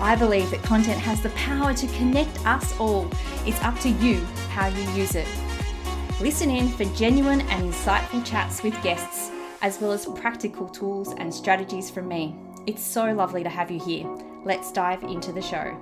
I 0.00 0.16
believe 0.16 0.50
that 0.50 0.62
content 0.62 1.00
has 1.00 1.20
the 1.22 1.30
power 1.30 1.72
to 1.72 1.86
connect 1.88 2.44
us 2.46 2.78
all. 2.78 3.08
It's 3.46 3.62
up 3.62 3.78
to 3.80 3.88
you 3.88 4.20
how 4.50 4.66
you 4.66 4.82
use 4.92 5.14
it. 5.14 5.28
Listen 6.20 6.50
in 6.50 6.68
for 6.68 6.84
genuine 6.96 7.40
and 7.42 7.72
insightful 7.72 8.24
chats 8.24 8.62
with 8.62 8.80
guests, 8.82 9.30
as 9.62 9.80
well 9.80 9.92
as 9.92 10.06
practical 10.06 10.68
tools 10.68 11.14
and 11.18 11.32
strategies 11.32 11.90
from 11.90 12.08
me. 12.08 12.36
It's 12.66 12.82
so 12.82 13.12
lovely 13.12 13.42
to 13.42 13.48
have 13.48 13.70
you 13.70 13.80
here. 13.80 14.06
Let's 14.44 14.72
dive 14.72 15.02
into 15.02 15.32
the 15.32 15.42
show. 15.42 15.76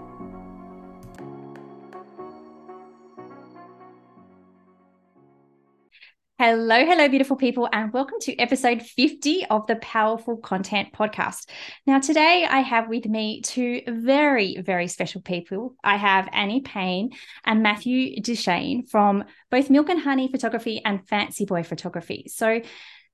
Hello, 6.44 6.84
hello, 6.84 7.06
beautiful 7.06 7.36
people, 7.36 7.68
and 7.72 7.92
welcome 7.92 8.18
to 8.22 8.36
episode 8.36 8.82
50 8.82 9.46
of 9.46 9.64
the 9.68 9.76
Powerful 9.76 10.38
Content 10.38 10.92
Podcast. 10.92 11.48
Now, 11.86 12.00
today 12.00 12.44
I 12.50 12.62
have 12.62 12.88
with 12.88 13.06
me 13.06 13.42
two 13.42 13.82
very, 13.86 14.60
very 14.60 14.88
special 14.88 15.20
people. 15.20 15.76
I 15.84 15.94
have 15.94 16.28
Anni 16.32 16.60
Payne 16.60 17.10
and 17.44 17.62
Matthew 17.62 18.20
Duchesne 18.20 18.86
from 18.90 19.22
both 19.52 19.70
Milk 19.70 19.88
and 19.88 20.00
Honey 20.00 20.26
Photography 20.32 20.82
and 20.84 21.06
Fancy 21.06 21.44
Boy 21.44 21.62
Photography. 21.62 22.24
So, 22.26 22.60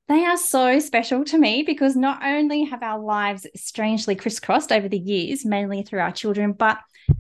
they 0.09 0.25
are 0.25 0.37
so 0.39 0.79
special 0.79 1.25
to 1.25 1.39
me 1.39 1.63
because 1.63 1.95
not 1.95 2.25
only 2.25 2.65
have 2.65 2.83
our 2.83 2.99
lives 2.99 3.47
strangely 3.55 4.17
crisscrossed 4.17 4.73
over 4.73 4.89
the 4.89 4.99
years, 4.99 5.45
mainly 5.45 5.83
through 5.83 6.01
our 6.01 6.13
children, 6.13 6.53
but 6.53 6.79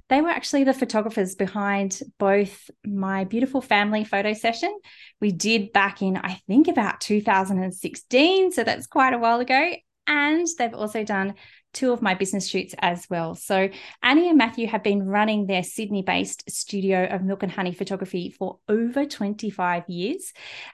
they 0.08 0.20
were 0.20 0.30
actually 0.30 0.64
the 0.64 0.74
photographers 0.74 1.34
behind 1.34 2.00
both 2.18 2.70
my 2.84 3.24
beautiful 3.24 3.60
family 3.60 4.04
photo 4.04 4.32
session 4.32 4.74
we 5.20 5.32
did 5.32 5.72
back 5.72 6.02
in, 6.02 6.16
I 6.16 6.40
think, 6.46 6.68
about 6.68 7.00
2016. 7.00 8.52
So 8.52 8.64
that's 8.64 8.86
quite 8.86 9.12
a 9.12 9.18
while 9.18 9.40
ago. 9.40 9.72
And 10.06 10.46
they've 10.58 10.74
also 10.74 11.04
done 11.04 11.34
two 11.72 11.92
of 11.92 12.02
my 12.02 12.14
business 12.14 12.48
shoots 12.48 12.74
as 12.78 13.06
well. 13.10 13.34
So 13.34 13.68
Anni 14.02 14.28
and 14.28 14.38
Matthew 14.38 14.66
have 14.66 14.82
been 14.82 15.06
running 15.06 15.46
their 15.46 15.62
Sydney 15.62 16.02
based 16.02 16.50
studio 16.50 17.04
of 17.04 17.22
Milk 17.22 17.42
and 17.42 17.52
Honey 17.52 17.72
photography 17.72 18.30
for 18.30 18.58
over 18.68 19.04
25 19.04 19.84
years. 19.88 20.32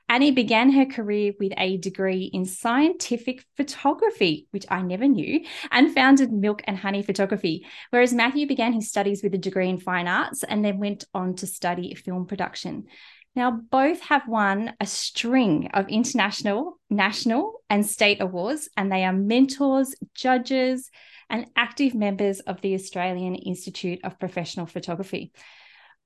Anni 0.09 0.31
began 0.31 0.71
her 0.73 0.87
career 0.87 1.33
with 1.39 1.53
a 1.57 1.77
degree 1.77 2.31
in 2.33 2.45
scientific 2.45 3.45
photography, 3.57 4.47
which 4.51 4.67
I 4.71 4.83
never 4.83 5.09
knew, 5.09 5.45
and 5.71 5.95
founded 5.95 6.33
Milk 6.33 6.63
and 6.67 6.77
Honey 6.77 7.03
Photography, 7.03 7.67
whereas 7.91 8.13
Matthew 8.13 8.47
began 8.47 8.73
his 8.73 8.89
studies 8.89 9.23
with 9.23 9.35
a 9.35 9.39
degree 9.39 9.69
in 9.69 9.79
fine 9.79 10.09
arts 10.09 10.43
and 10.45 10.65
then 10.65 10.79
went 10.79 11.05
on 11.13 11.35
to 11.37 11.47
study 11.47 11.95
film 11.95 12.27
production. 12.27 12.85
Now, 13.37 13.51
both 13.51 14.01
have 14.03 14.29
won 14.29 14.75
a 14.79 14.87
string 14.87 15.71
of 15.75 15.89
international, 15.89 16.79
national, 16.89 17.63
and 17.69 17.85
state 17.85 18.21
awards, 18.21 18.69
and 18.77 18.93
they 18.93 19.05
are 19.05 19.13
mentors, 19.13 19.95
judges, 20.15 20.91
and 21.29 21.47
active 21.57 21.95
members 21.95 22.41
of 22.41 22.61
the 22.61 22.75
Australian 22.75 23.35
Institute 23.35 24.01
of 24.05 24.21
Professional 24.21 24.67
Photography. 24.67 25.33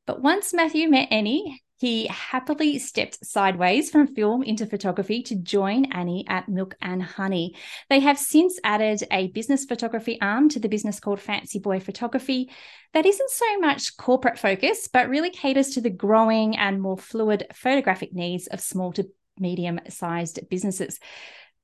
But 0.06 0.22
once 0.22 0.54
Matthew 0.54 0.88
met 0.88 1.08
Anni, 1.10 1.62
he 1.78 2.08
happily 2.08 2.78
stepped 2.78 3.24
sideways 3.24 3.88
from 3.88 4.14
film 4.14 4.42
into 4.42 4.66
photography 4.66 5.22
to 5.22 5.36
join 5.36 5.92
Anni 5.92 6.24
at 6.28 6.48
Milk 6.48 6.74
and 6.82 7.00
Honey. 7.00 7.54
They 7.88 8.00
have 8.00 8.18
since 8.18 8.58
added 8.64 9.04
a 9.12 9.28
business 9.28 9.64
photography 9.64 10.20
arm 10.20 10.48
to 10.50 10.58
the 10.58 10.68
business 10.68 10.98
called 10.98 11.20
Fancy 11.20 11.60
Boy 11.60 11.78
Photography 11.78 12.50
that 12.94 13.06
isn't 13.06 13.30
so 13.30 13.58
much 13.60 13.96
corporate 13.96 14.40
focus, 14.40 14.88
but 14.92 15.08
really 15.08 15.30
caters 15.30 15.70
to 15.70 15.80
the 15.80 15.90
growing 15.90 16.56
and 16.56 16.82
more 16.82 16.98
fluid 16.98 17.46
photographic 17.54 18.12
needs 18.12 18.48
of 18.48 18.60
small 18.60 18.92
to 18.94 19.08
medium 19.38 19.78
sized 19.88 20.40
businesses. 20.50 20.98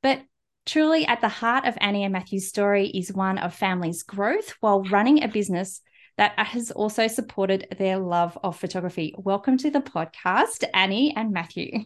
But 0.01 0.23
truly, 0.65 1.07
at 1.07 1.23
the 1.23 1.29
heart 1.29 1.65
of 1.65 1.77
Anni 1.81 2.05
and 2.05 2.13
Matthew's 2.13 2.49
story 2.49 2.87
is 2.87 3.13
one 3.13 3.39
of 3.39 3.53
family's 3.53 4.05
growth 4.05 4.55
while 4.61 4.85
running 4.85 5.25
a 5.25 5.29
business 5.29 5.81
that 6.17 6.39
has 6.39 6.71
also 6.71 7.07
supported 7.07 7.67
their 7.79 7.99
love 7.99 8.39
of 8.43 8.59
photography. 8.59 9.15
Welcome 9.19 9.59
to 9.59 9.71
the 9.71 9.81
podcast, 9.81 10.65
Anni 10.73 11.15
and 11.17 11.33
Matthew. 11.33 11.85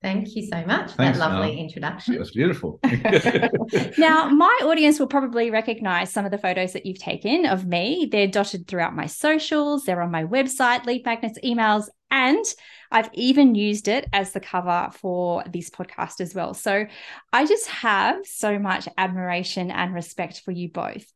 Thank 0.00 0.36
you 0.36 0.46
so 0.46 0.64
much 0.64 0.92
for 0.92 0.98
Thanks, 0.98 1.18
that 1.18 1.30
lovely 1.30 1.56
Mel. 1.56 1.64
introduction. 1.64 2.14
It 2.14 2.20
was 2.20 2.30
beautiful. 2.30 2.78
now, 3.98 4.28
my 4.28 4.60
audience 4.62 5.00
will 5.00 5.08
probably 5.08 5.50
recognize 5.50 6.12
some 6.12 6.24
of 6.24 6.30
the 6.30 6.38
photos 6.38 6.72
that 6.72 6.86
you've 6.86 7.00
taken 7.00 7.46
of 7.46 7.66
me. 7.66 8.08
They're 8.10 8.28
dotted 8.28 8.68
throughout 8.68 8.94
my 8.94 9.06
socials, 9.06 9.84
they're 9.84 10.00
on 10.00 10.12
my 10.12 10.24
website, 10.24 10.86
lead 10.86 11.04
magnets, 11.04 11.38
emails, 11.44 11.88
and 12.12 12.44
I've 12.92 13.10
even 13.12 13.54
used 13.54 13.88
it 13.88 14.08
as 14.12 14.32
the 14.32 14.40
cover 14.40 14.88
for 14.92 15.42
this 15.50 15.68
podcast 15.68 16.20
as 16.20 16.34
well. 16.34 16.54
So 16.54 16.86
I 17.32 17.44
just 17.44 17.66
have 17.68 18.24
so 18.24 18.58
much 18.58 18.88
admiration 18.96 19.70
and 19.70 19.92
respect 19.92 20.42
for 20.44 20.52
you 20.52 20.70
both. 20.70 21.12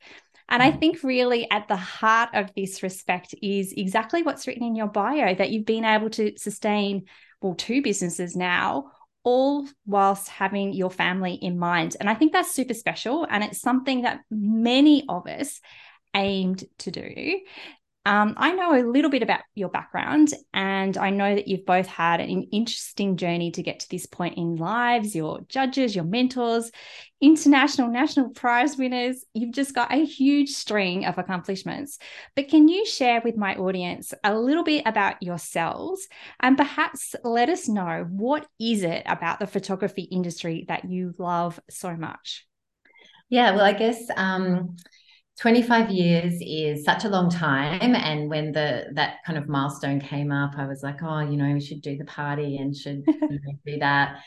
And 0.48 0.62
I 0.62 0.72
mm. 0.72 0.80
think 0.80 1.03
really 1.03 1.50
at 1.50 1.69
the 1.69 1.76
heart 1.76 2.30
of 2.34 2.53
this 2.54 2.82
respect 2.82 3.34
is 3.42 3.72
exactly 3.72 4.22
what's 4.22 4.47
written 4.47 4.64
in 4.64 4.76
your 4.76 4.88
bio 4.88 5.34
that 5.34 5.50
you've 5.50 5.66
been 5.66 5.84
able 5.84 6.10
to 6.10 6.36
sustain, 6.36 7.04
well, 7.41 7.54
two 7.54 7.82
businesses 7.82 8.36
now, 8.36 8.91
all 9.25 9.69
whilst 9.86 10.28
having 10.28 10.72
your 10.72 10.91
family 10.91 11.34
in 11.34 11.58
mind. 11.58 11.97
And 12.00 12.08
I 12.10 12.14
think 12.14 12.32
that's 12.32 12.53
super 12.53 12.75
special. 12.75 13.26
And 13.30 13.44
it's 13.44 13.60
something 13.60 14.03
that 14.03 14.20
many 14.30 15.04
of 15.08 15.26
us 15.26 15.60
aimed 16.14 16.64
to 16.78 16.91
do. 16.91 17.41
Um, 18.04 18.34
I 18.36 18.52
know 18.52 18.74
a 18.74 18.82
little 18.82 19.12
bit 19.12 19.22
about 19.22 19.42
your 19.54 19.68
background, 19.68 20.34
and 20.52 20.96
I 20.96 21.10
know 21.10 21.36
that 21.36 21.46
you've 21.46 21.64
both 21.64 21.86
had 21.86 22.20
an 22.20 22.48
interesting 22.50 23.16
journey 23.16 23.52
to 23.52 23.62
get 23.62 23.78
to 23.80 23.88
this 23.88 24.06
point 24.06 24.36
in 24.36 24.56
lives. 24.56 25.14
Your 25.14 25.42
judges, 25.48 25.94
your 25.94 26.04
mentors, 26.04 26.72
international, 27.20 27.88
national 27.88 28.30
prize 28.30 28.76
winners. 28.76 29.24
You've 29.34 29.54
just 29.54 29.72
got 29.72 29.92
a 29.92 30.04
huge 30.04 30.50
string 30.50 31.04
of 31.04 31.16
accomplishments. 31.16 31.98
But 32.34 32.48
can 32.48 32.66
you 32.66 32.84
share 32.84 33.22
with 33.24 33.36
my 33.36 33.54
audience 33.54 34.12
a 34.24 34.36
little 34.36 34.64
bit 34.64 34.82
about 34.84 35.22
yourselves 35.22 36.08
and 36.41 36.56
perhaps 36.56 37.14
let 37.22 37.48
us 37.48 37.68
know 37.68 38.04
what 38.10 38.48
is 38.58 38.82
it 38.82 39.04
about 39.06 39.38
the 39.38 39.46
photography 39.46 40.02
industry 40.02 40.64
that 40.66 40.86
you 40.86 41.14
love 41.18 41.60
so 41.70 41.94
much? 41.94 42.48
Yeah, 43.28 43.52
well, 43.52 43.64
I 43.64 43.74
guess. 43.74 44.02
Um 44.16 44.76
25 45.41 45.91
years 45.91 46.34
is 46.41 46.84
such 46.84 47.04
a 47.04 47.09
long 47.09 47.31
time 47.31 47.94
and 47.94 48.28
when 48.28 48.53
the 48.53 48.87
that 48.94 49.16
kind 49.26 49.38
of 49.38 49.48
milestone 49.48 50.00
came 50.00 50.31
up 50.31 50.53
i 50.59 50.66
was 50.66 50.82
like 50.82 51.03
oh 51.03 51.20
you 51.20 51.37
know 51.37 51.53
we 51.54 51.60
should 51.60 51.81
do 51.81 51.97
the 51.97 52.04
party 52.04 52.59
and 52.59 52.76
should 52.76 53.03
you 53.06 53.16
know, 53.31 53.53
do 53.65 53.78
that 53.78 54.19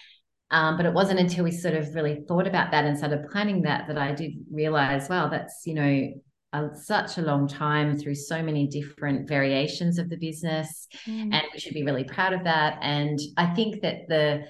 um, 0.51 0.77
but 0.77 0.85
it 0.85 0.93
wasn't 0.93 1.19
until 1.19 1.43
we 1.43 1.51
sort 1.51 1.73
of 1.73 1.93
really 1.95 2.23
thought 2.27 2.47
about 2.47 2.71
that 2.71 2.85
and 2.85 2.97
started 2.97 3.27
planning 3.31 3.61
that 3.61 3.87
that 3.87 3.97
i 3.97 4.11
did 4.13 4.33
realize 4.51 5.07
well 5.07 5.29
that's 5.29 5.61
you 5.65 5.75
know 5.75 6.09
a, 6.53 6.69
such 6.75 7.17
a 7.17 7.21
long 7.21 7.47
time 7.47 7.97
through 7.97 8.15
so 8.15 8.41
many 8.41 8.67
different 8.67 9.27
variations 9.27 9.99
of 9.99 10.09
the 10.09 10.17
business 10.17 10.87
mm. 11.05 11.31
and 11.31 11.43
we 11.53 11.59
should 11.59 11.73
be 11.73 11.83
really 11.83 12.03
proud 12.03 12.33
of 12.33 12.43
that 12.43 12.79
and 12.81 13.19
i 13.37 13.45
think 13.53 13.81
that 13.81 14.07
the 14.07 14.43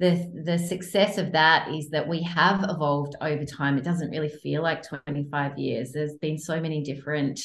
the 0.00 0.32
the 0.46 0.58
success 0.58 1.18
of 1.18 1.32
that 1.32 1.68
is 1.68 1.90
that 1.90 2.08
we 2.08 2.22
have 2.22 2.64
evolved 2.68 3.16
over 3.20 3.44
time. 3.44 3.76
It 3.76 3.84
doesn't 3.84 4.10
really 4.10 4.30
feel 4.30 4.62
like 4.62 4.82
25 4.82 5.58
years. 5.58 5.92
There's 5.92 6.14
been 6.14 6.38
so 6.38 6.58
many 6.58 6.82
different 6.82 7.38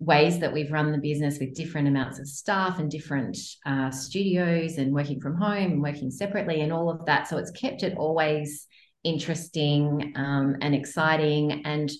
ways 0.00 0.40
that 0.40 0.52
we've 0.52 0.72
run 0.72 0.90
the 0.90 0.98
business 0.98 1.38
with 1.38 1.54
different 1.54 1.86
amounts 1.86 2.18
of 2.18 2.26
staff 2.26 2.80
and 2.80 2.90
different 2.90 3.38
uh, 3.64 3.92
studios 3.92 4.78
and 4.78 4.92
working 4.92 5.20
from 5.20 5.36
home 5.36 5.70
and 5.72 5.82
working 5.82 6.10
separately 6.10 6.62
and 6.62 6.72
all 6.72 6.90
of 6.90 7.06
that. 7.06 7.28
So 7.28 7.38
it's 7.38 7.52
kept 7.52 7.84
it 7.84 7.96
always 7.96 8.66
interesting 9.04 10.12
um, 10.16 10.56
and 10.60 10.74
exciting. 10.74 11.62
And 11.64 11.92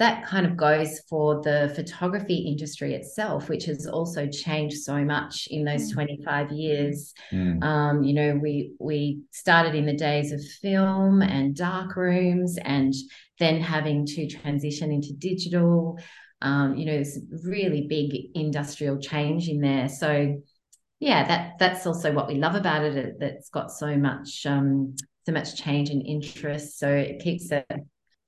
that 0.00 0.24
kind 0.24 0.46
of 0.46 0.56
goes 0.56 1.00
for 1.10 1.42
the 1.42 1.70
photography 1.76 2.38
industry 2.38 2.94
itself, 2.94 3.50
which 3.50 3.66
has 3.66 3.86
also 3.86 4.26
changed 4.26 4.78
so 4.78 5.04
much 5.04 5.46
in 5.50 5.62
those 5.62 5.90
mm. 5.90 5.92
25 5.92 6.52
years. 6.52 7.12
Mm. 7.30 7.62
Um, 7.62 8.02
you 8.02 8.14
know, 8.14 8.40
we 8.42 8.72
we 8.80 9.20
started 9.30 9.74
in 9.74 9.84
the 9.84 9.92
days 9.92 10.32
of 10.32 10.42
film 10.62 11.20
and 11.20 11.54
dark 11.54 11.96
rooms, 11.96 12.56
and 12.64 12.94
then 13.38 13.60
having 13.60 14.06
to 14.06 14.26
transition 14.26 14.90
into 14.90 15.12
digital. 15.12 15.98
Um, 16.40 16.76
you 16.76 16.86
know, 16.86 16.94
there's 16.94 17.18
really 17.44 17.86
big 17.86 18.34
industrial 18.34 18.98
change 18.98 19.50
in 19.50 19.60
there. 19.60 19.90
So, 19.90 20.40
yeah, 20.98 21.28
that 21.28 21.58
that's 21.58 21.86
also 21.86 22.10
what 22.10 22.26
we 22.26 22.36
love 22.36 22.54
about 22.54 22.84
it. 22.84 23.16
That's 23.20 23.50
got 23.50 23.70
so 23.70 23.94
much 23.98 24.46
um, 24.46 24.96
so 25.26 25.32
much 25.32 25.62
change 25.62 25.90
and 25.90 26.00
interest. 26.06 26.78
So 26.78 26.88
it 26.88 27.20
keeps 27.22 27.52
it 27.52 27.66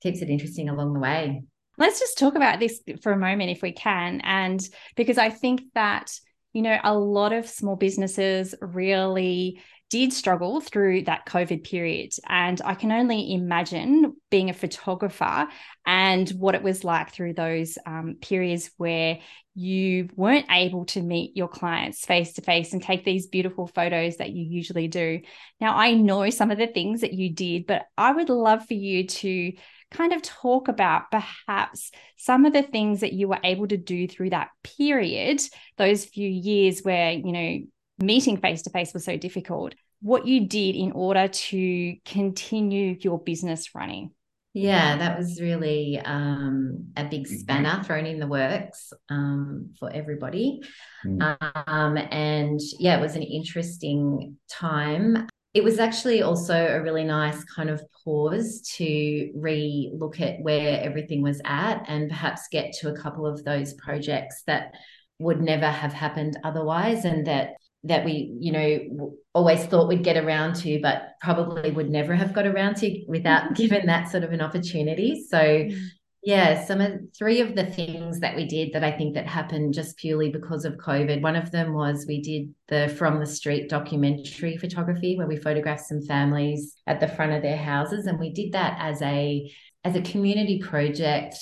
keeps 0.03 0.21
it 0.21 0.29
interesting 0.29 0.69
along 0.69 0.93
the 0.93 0.99
way. 0.99 1.41
Let's 1.77 1.99
just 1.99 2.17
talk 2.17 2.35
about 2.35 2.59
this 2.59 2.81
for 3.01 3.11
a 3.11 3.17
moment 3.17 3.51
if 3.51 3.61
we 3.61 3.71
can. 3.71 4.21
And 4.21 4.61
because 4.95 5.17
I 5.17 5.29
think 5.29 5.61
that, 5.73 6.11
you 6.53 6.61
know, 6.61 6.77
a 6.83 6.97
lot 6.97 7.33
of 7.33 7.47
small 7.47 7.75
businesses 7.75 8.53
really 8.61 9.61
did 9.93 10.11
struggle 10.11 10.59
through 10.59 11.03
that 11.03 11.23
COVID 11.27 11.63
period. 11.63 12.11
And 12.27 12.59
I 12.65 12.73
can 12.73 12.91
only 12.91 13.33
imagine 13.33 14.15
being 14.31 14.49
a 14.49 14.53
photographer 14.53 15.47
and 15.85 16.27
what 16.31 16.55
it 16.55 16.63
was 16.63 16.83
like 16.83 17.11
through 17.11 17.33
those 17.33 17.77
um, 17.85 18.15
periods 18.19 18.71
where 18.77 19.19
you 19.53 20.09
weren't 20.15 20.47
able 20.49 20.85
to 20.85 21.01
meet 21.03 21.37
your 21.37 21.47
clients 21.47 22.05
face 22.05 22.33
to 22.33 22.41
face 22.41 22.73
and 22.73 22.81
take 22.81 23.05
these 23.05 23.27
beautiful 23.27 23.67
photos 23.67 24.17
that 24.17 24.31
you 24.31 24.43
usually 24.43 24.87
do. 24.87 25.21
Now, 25.61 25.77
I 25.77 25.93
know 25.93 26.27
some 26.31 26.49
of 26.49 26.57
the 26.57 26.65
things 26.65 27.01
that 27.01 27.13
you 27.13 27.31
did, 27.31 27.67
but 27.67 27.83
I 27.95 28.13
would 28.13 28.29
love 28.29 28.65
for 28.65 28.73
you 28.73 29.05
to 29.05 29.53
kind 29.93 30.11
of 30.13 30.21
talk 30.21 30.67
about 30.67 31.11
perhaps 31.11 31.91
some 32.17 32.45
of 32.45 32.53
the 32.53 32.63
things 32.63 32.99
that 33.01 33.13
you 33.13 33.27
were 33.27 33.39
able 33.43 33.67
to 33.67 33.77
do 33.77 34.07
through 34.07 34.31
that 34.31 34.49
period, 34.63 35.41
those 35.77 36.05
few 36.05 36.27
years 36.27 36.81
where, 36.81 37.11
you 37.11 37.31
know, 37.31 37.59
meeting 37.99 38.37
face 38.37 38.63
to 38.63 38.69
face 38.69 38.93
was 38.93 39.05
so 39.05 39.17
difficult, 39.17 39.75
what 40.01 40.27
you 40.27 40.47
did 40.47 40.75
in 40.75 40.91
order 40.91 41.27
to 41.27 41.95
continue 42.05 42.97
your 42.99 43.19
business 43.19 43.73
running. 43.73 44.11
Yeah, 44.55 44.97
that 44.97 45.17
was 45.17 45.41
really 45.41 45.99
um, 45.99 46.89
a 46.95 47.05
big 47.05 47.23
mm-hmm. 47.23 47.37
spanner 47.37 47.83
thrown 47.83 48.05
in 48.05 48.19
the 48.19 48.27
works 48.27 48.93
um, 49.09 49.73
for 49.79 49.91
everybody. 49.91 50.61
Mm. 51.03 51.39
Um, 51.67 51.97
and 51.97 52.59
yeah, 52.77 52.97
it 52.97 53.01
was 53.01 53.15
an 53.15 53.23
interesting 53.23 54.37
time. 54.47 55.27
It 55.53 55.63
was 55.63 55.79
actually 55.79 56.23
also 56.23 56.55
a 56.55 56.81
really 56.81 57.03
nice 57.03 57.43
kind 57.43 57.69
of 57.69 57.83
pause 58.03 58.61
to 58.77 59.31
re 59.35 59.91
look 59.93 60.19
at 60.19 60.41
where 60.41 60.81
everything 60.81 61.21
was 61.21 61.41
at 61.45 61.85
and 61.87 62.09
perhaps 62.09 62.47
get 62.51 62.73
to 62.79 62.89
a 62.89 62.97
couple 62.97 63.27
of 63.27 63.43
those 63.43 63.73
projects 63.75 64.43
that 64.47 64.73
would 65.19 65.41
never 65.41 65.69
have 65.69 65.93
happened 65.93 66.39
otherwise 66.43 67.05
and 67.05 67.27
that 67.27 67.51
that 67.85 68.05
we, 68.05 68.33
you 68.39 68.51
know, 68.51 69.13
always 69.33 69.65
thought 69.65 69.89
we'd 69.89 70.03
get 70.03 70.15
around 70.15 70.55
to, 70.55 70.79
but 70.81 71.09
probably 71.19 71.69
would 71.69 71.89
never 71.89 72.15
have 72.15 72.31
got 72.33 72.47
around 72.47 72.77
to 72.77 73.03
without 73.07 73.55
given 73.55 73.85
that 73.87 74.09
sort 74.09 74.23
of 74.23 74.31
an 74.31 74.41
opportunity. 74.41 75.25
So, 75.29 75.37
mm. 75.37 75.77
Yeah, 76.25 76.63
some 76.65 76.79
of 76.79 77.01
three 77.17 77.41
of 77.41 77.53
the 77.53 77.65
things 77.65 78.21
that 78.21 78.35
we 78.35 78.45
did 78.45 78.71
that 78.73 78.83
I 78.83 78.91
think 78.91 79.13
that 79.15 79.27
happened 79.27 79.73
just 79.73 79.97
purely 79.97 80.29
because 80.29 80.63
of 80.63 80.77
COVID. 80.77 81.21
One 81.21 81.35
of 81.35 81.51
them 81.51 81.73
was 81.73 82.05
we 82.07 82.21
did 82.21 82.53
the 82.69 82.93
From 82.97 83.19
the 83.19 83.25
Street 83.25 83.69
documentary 83.69 84.55
photography 84.55 85.17
where 85.17 85.27
we 85.27 85.35
photographed 85.35 85.85
some 85.85 86.01
families 86.01 86.75
at 86.87 87.01
the 87.01 87.09
front 87.09 87.33
of 87.33 87.41
their 87.41 87.57
houses, 87.57 88.05
and 88.05 88.19
we 88.19 88.31
did 88.31 88.53
that 88.53 88.77
as 88.79 89.01
a 89.01 89.51
as 89.83 89.95
a 89.95 90.01
community 90.01 90.59
project 90.59 91.35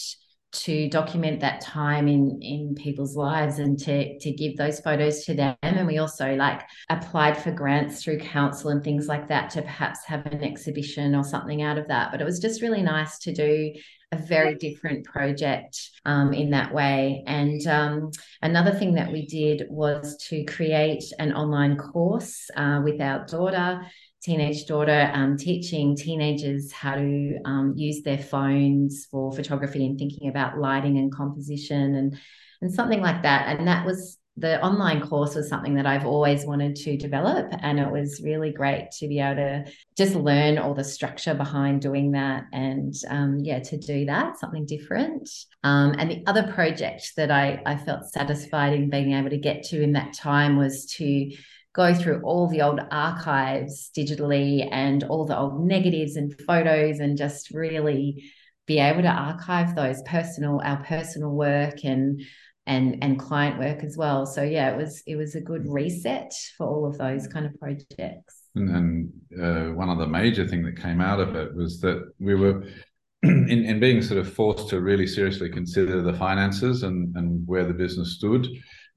to 0.51 0.89
document 0.89 1.39
that 1.39 1.62
time 1.62 2.07
in 2.07 2.39
in 2.42 2.75
people's 2.75 3.16
lives 3.16 3.60
and 3.60 3.80
to 3.80 4.18
to 4.19 4.31
give 4.31 4.57
those 4.57 4.81
photos 4.81 5.24
to 5.24 5.34
them 5.34 5.56
and 5.62 5.88
we 5.88 5.98
also 5.98 6.36
like 6.36 6.62
applied 6.89 7.38
for 7.38 7.51
grants 7.51 8.04
through 8.04 8.19
council 8.19 8.69
and 8.69 8.84
things 8.84 9.07
like 9.07 9.30
that 9.30 9.50
to 9.50 9.62
perhaps 9.62 10.04
have 10.06 10.25
an 10.25 10.44
exhibition 10.44 11.16
or 11.16 11.24
something 11.24 11.62
out 11.62 11.77
of 11.77 11.88
that 11.88 12.12
but 12.12 12.19
it 12.19 12.25
was 12.25 12.39
just 12.39 12.62
really 12.62 12.81
nice 12.81 13.18
to 13.18 13.34
do 13.34 13.72
a 14.12 14.18
very 14.18 14.56
different 14.56 15.06
project 15.06 15.80
um, 16.06 16.34
in 16.34 16.50
that 16.52 16.74
way. 16.74 17.24
And 17.28 17.66
um, 17.68 18.12
another 18.42 18.72
thing 18.72 18.96
that 18.96 19.12
we 19.12 19.25
did 19.25 19.68
was 19.69 20.18
to 20.30 20.44
create 20.46 21.04
an 21.18 21.34
online 21.34 21.78
course 21.78 22.50
uh, 22.56 22.81
with 22.84 23.00
our 23.00 23.25
daughter 23.25 23.81
teenage 24.22 24.66
daughter 24.68 25.10
um, 25.13 25.36
teaching 25.36 25.96
teenagers 25.96 26.72
how 26.72 26.94
to 26.94 27.40
um, 27.44 27.74
use 27.75 28.04
their 28.04 28.19
phones 28.19 29.08
for 29.10 29.31
photography 29.31 29.86
and 29.86 29.98
thinking 29.98 30.30
about 30.30 30.60
lighting 30.60 30.98
and 30.98 31.12
composition 31.12 31.96
and 31.96 32.19
and 32.62 32.72
something 32.72 33.02
like 33.02 33.24
that 33.24 33.48
and 33.48 33.68
that 33.68 33.84
was 33.84 34.19
the 34.38 34.62
online 34.63 35.06
course 35.07 35.36
was 35.36 35.50
something 35.50 35.75
that 35.75 35.86
I've 35.86 36.06
always 36.06 36.45
wanted 36.45 36.75
to 36.78 36.98
develop 36.98 37.54
and 37.60 37.80
it 37.80 37.92
was 37.92 38.22
really 38.24 38.51
great 38.51 38.89
to 39.00 39.07
be 39.07 39.19
able 39.19 39.36
to 39.36 39.66
just 39.98 40.16
learn 40.16 40.57
all 40.57 40.74
the 40.74 40.86
structure 40.86 41.33
behind 41.33 41.81
doing 41.81 42.12
that 42.13 42.45
and 42.54 42.94
um, 43.10 43.39
yeah 43.39 43.60
to 43.60 43.78
do 43.78 44.06
that 44.06 44.39
something 44.39 44.66
different. 44.66 45.30
Um, 45.63 45.95
and 45.98 46.10
the 46.10 46.24
other 46.28 46.51
project 46.54 47.12
that 47.18 47.30
I, 47.30 47.62
I 47.66 47.75
felt 47.75 48.06
satisfied 48.06 48.74
in 48.74 48.89
being 48.89 49.13
able 49.13 49.30
to 49.30 49.38
get 49.38 49.63
to 49.63 49.81
in 49.81 49.94
that 49.94 50.13
time 50.13 50.57
was 50.57 50.86
to 50.98 51.31
go 51.74 51.94
through 51.94 52.22
all 52.24 52.48
the 52.48 52.62
old 52.62 52.80
archives 52.89 53.92
digitally 53.95 54.68
and 54.72 55.04
all 55.04 55.25
the 55.25 55.38
old 55.38 55.66
negatives 55.66 56.16
and 56.16 56.34
photos 56.48 57.00
and 57.00 57.18
just 57.18 57.51
really 57.51 58.31
be 58.66 58.80
able 58.80 59.01
to 59.01 59.07
archive 59.07 59.75
those 59.75 60.01
personal 60.04 60.62
our 60.63 60.84
personal 60.84 61.31
work 61.31 61.84
and 61.84 62.22
and 62.68 63.04
and 63.04 63.19
client 63.19 63.60
work 63.60 63.84
as 63.84 63.98
well. 63.98 64.25
So 64.25 64.44
yeah 64.44 64.72
it 64.72 64.78
was 64.78 65.04
it 65.08 65.16
was 65.16 65.36
a 65.36 65.42
good 65.42 65.66
reset 65.68 66.31
for 66.58 66.68
all 66.68 66.86
of 66.86 66.98
those 66.98 67.28
kind 67.28 67.46
of 67.46 67.60
projects. 67.60 68.38
And, 68.56 68.69
and 68.75 69.10
uh, 69.42 69.74
one 69.74 69.90
of 69.90 69.98
the 69.98 70.08
major 70.08 70.48
thing 70.48 70.63
that 70.63 70.81
came 70.81 71.00
out 71.00 71.19
of 71.19 71.36
it 71.36 71.56
was 71.56 71.80
that 71.81 72.04
we 72.19 72.36
were 72.36 72.63
in, 73.24 73.50
in 73.50 73.80
being 73.80 74.02
sort 74.02 74.19
of 74.19 74.31
forced 74.31 74.69
to 74.69 74.81
really 74.81 75.08
seriously 75.08 75.50
consider 75.50 76.02
the 76.02 76.13
finances 76.13 76.84
and 76.84 77.16
and 77.16 77.48
where 77.48 77.66
the 77.66 77.74
business 77.74 78.16
stood 78.16 78.48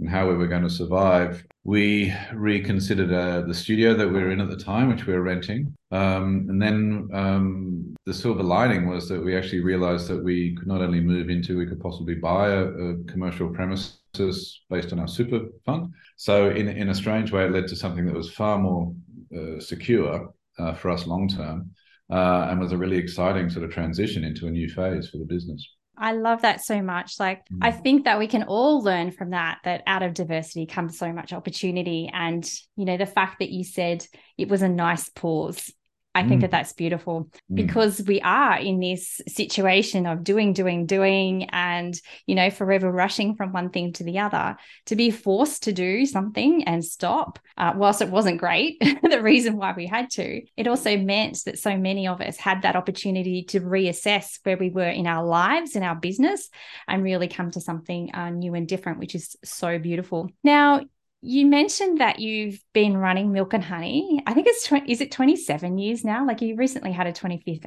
and 0.04 0.12
how 0.12 0.28
we 0.28 0.34
were 0.34 0.46
going 0.46 0.62
to 0.62 0.68
survive, 0.68 1.42
we 1.64 2.12
reconsidered 2.34 3.10
uh, 3.10 3.40
the 3.40 3.54
studio 3.54 3.94
that 3.94 4.06
we 4.06 4.12
were 4.12 4.30
in 4.30 4.40
at 4.40 4.50
the 4.50 4.56
time, 4.56 4.90
which 4.90 5.06
we 5.06 5.14
were 5.14 5.22
renting. 5.22 5.74
Um, 5.92 6.46
and 6.50 6.60
then 6.60 7.08
um, 7.14 7.94
the 8.04 8.12
silver 8.12 8.42
lining 8.42 8.86
was 8.86 9.08
that 9.08 9.24
we 9.24 9.34
actually 9.34 9.60
realized 9.60 10.08
that 10.08 10.22
we 10.22 10.54
could 10.56 10.66
not 10.66 10.82
only 10.82 11.00
move 11.00 11.30
into, 11.30 11.56
we 11.56 11.64
could 11.64 11.80
possibly 11.80 12.16
buy 12.16 12.50
a, 12.50 12.64
a 12.64 13.04
commercial 13.04 13.48
premises 13.48 14.60
based 14.68 14.92
on 14.92 14.98
our 14.98 15.08
super 15.08 15.40
fund. 15.64 15.90
So, 16.16 16.50
in, 16.50 16.68
in 16.68 16.90
a 16.90 16.94
strange 16.94 17.32
way, 17.32 17.46
it 17.46 17.52
led 17.52 17.68
to 17.68 17.76
something 17.76 18.04
that 18.04 18.14
was 18.14 18.30
far 18.30 18.58
more 18.58 18.94
uh, 19.34 19.58
secure 19.58 20.34
uh, 20.58 20.74
for 20.74 20.90
us 20.90 21.06
long 21.06 21.28
term. 21.28 21.70
Uh, 22.10 22.48
and 22.50 22.60
was 22.60 22.72
a 22.72 22.76
really 22.76 22.98
exciting 22.98 23.48
sort 23.48 23.64
of 23.64 23.70
transition 23.70 24.22
into 24.22 24.46
a 24.46 24.50
new 24.50 24.68
phase 24.68 25.08
for 25.08 25.16
the 25.16 25.24
business. 25.24 25.66
I 25.96 26.12
love 26.12 26.42
that 26.42 26.64
so 26.64 26.82
much. 26.82 27.20
Like, 27.20 27.48
mm. 27.48 27.58
I 27.62 27.70
think 27.70 28.04
that 28.04 28.18
we 28.18 28.26
can 28.26 28.44
all 28.44 28.82
learn 28.82 29.10
from 29.10 29.30
that, 29.30 29.58
that 29.64 29.82
out 29.86 30.02
of 30.02 30.14
diversity 30.14 30.66
comes 30.66 30.98
so 30.98 31.12
much 31.12 31.32
opportunity. 31.32 32.10
And, 32.12 32.48
you 32.76 32.84
know, 32.84 32.96
the 32.96 33.06
fact 33.06 33.38
that 33.38 33.50
you 33.50 33.64
said 33.64 34.06
it 34.36 34.48
was 34.48 34.62
a 34.62 34.68
nice 34.68 35.08
pause 35.10 35.72
I 36.14 36.26
think 36.26 36.38
mm. 36.38 36.40
that 36.42 36.52
that's 36.52 36.72
beautiful 36.72 37.28
mm. 37.50 37.56
because 37.56 38.00
we 38.06 38.20
are 38.20 38.56
in 38.58 38.78
this 38.78 39.20
situation 39.26 40.06
of 40.06 40.22
doing, 40.22 40.52
doing, 40.52 40.86
doing, 40.86 41.44
and, 41.50 41.98
you 42.26 42.36
know, 42.36 42.50
forever 42.50 42.90
rushing 42.90 43.34
from 43.34 43.52
one 43.52 43.70
thing 43.70 43.92
to 43.94 44.04
the 44.04 44.20
other. 44.20 44.56
To 44.86 44.96
be 44.96 45.10
forced 45.10 45.64
to 45.64 45.72
do 45.72 46.06
something 46.06 46.64
and 46.64 46.84
stop, 46.84 47.40
uh, 47.56 47.72
whilst 47.74 48.00
it 48.00 48.10
wasn't 48.10 48.38
great, 48.38 48.78
the 49.02 49.22
reason 49.22 49.56
why 49.56 49.74
we 49.76 49.86
had 49.86 50.08
to, 50.10 50.42
it 50.56 50.68
also 50.68 50.96
meant 50.96 51.38
that 51.46 51.58
so 51.58 51.76
many 51.76 52.06
of 52.06 52.20
us 52.20 52.36
had 52.36 52.62
that 52.62 52.76
opportunity 52.76 53.42
to 53.44 53.60
reassess 53.60 54.38
where 54.44 54.56
we 54.56 54.70
were 54.70 54.88
in 54.88 55.06
our 55.06 55.24
lives, 55.24 55.74
in 55.74 55.82
our 55.82 55.96
business, 55.96 56.48
and 56.86 57.02
really 57.02 57.28
come 57.28 57.50
to 57.50 57.60
something 57.60 58.14
uh, 58.14 58.30
new 58.30 58.54
and 58.54 58.68
different, 58.68 59.00
which 59.00 59.16
is 59.16 59.36
so 59.44 59.78
beautiful. 59.78 60.30
Now, 60.44 60.82
you 61.24 61.46
mentioned 61.46 62.00
that 62.00 62.18
you've 62.18 62.62
been 62.74 62.96
running 62.96 63.32
Milk 63.32 63.54
and 63.54 63.64
Honey. 63.64 64.22
I 64.26 64.34
think 64.34 64.46
it's 64.46 64.66
20, 64.66 64.92
is 64.92 65.00
it 65.00 65.10
27 65.10 65.78
years 65.78 66.04
now? 66.04 66.26
Like 66.26 66.42
you 66.42 66.54
recently 66.54 66.92
had 66.92 67.06
a 67.06 67.12
25th 67.12 67.66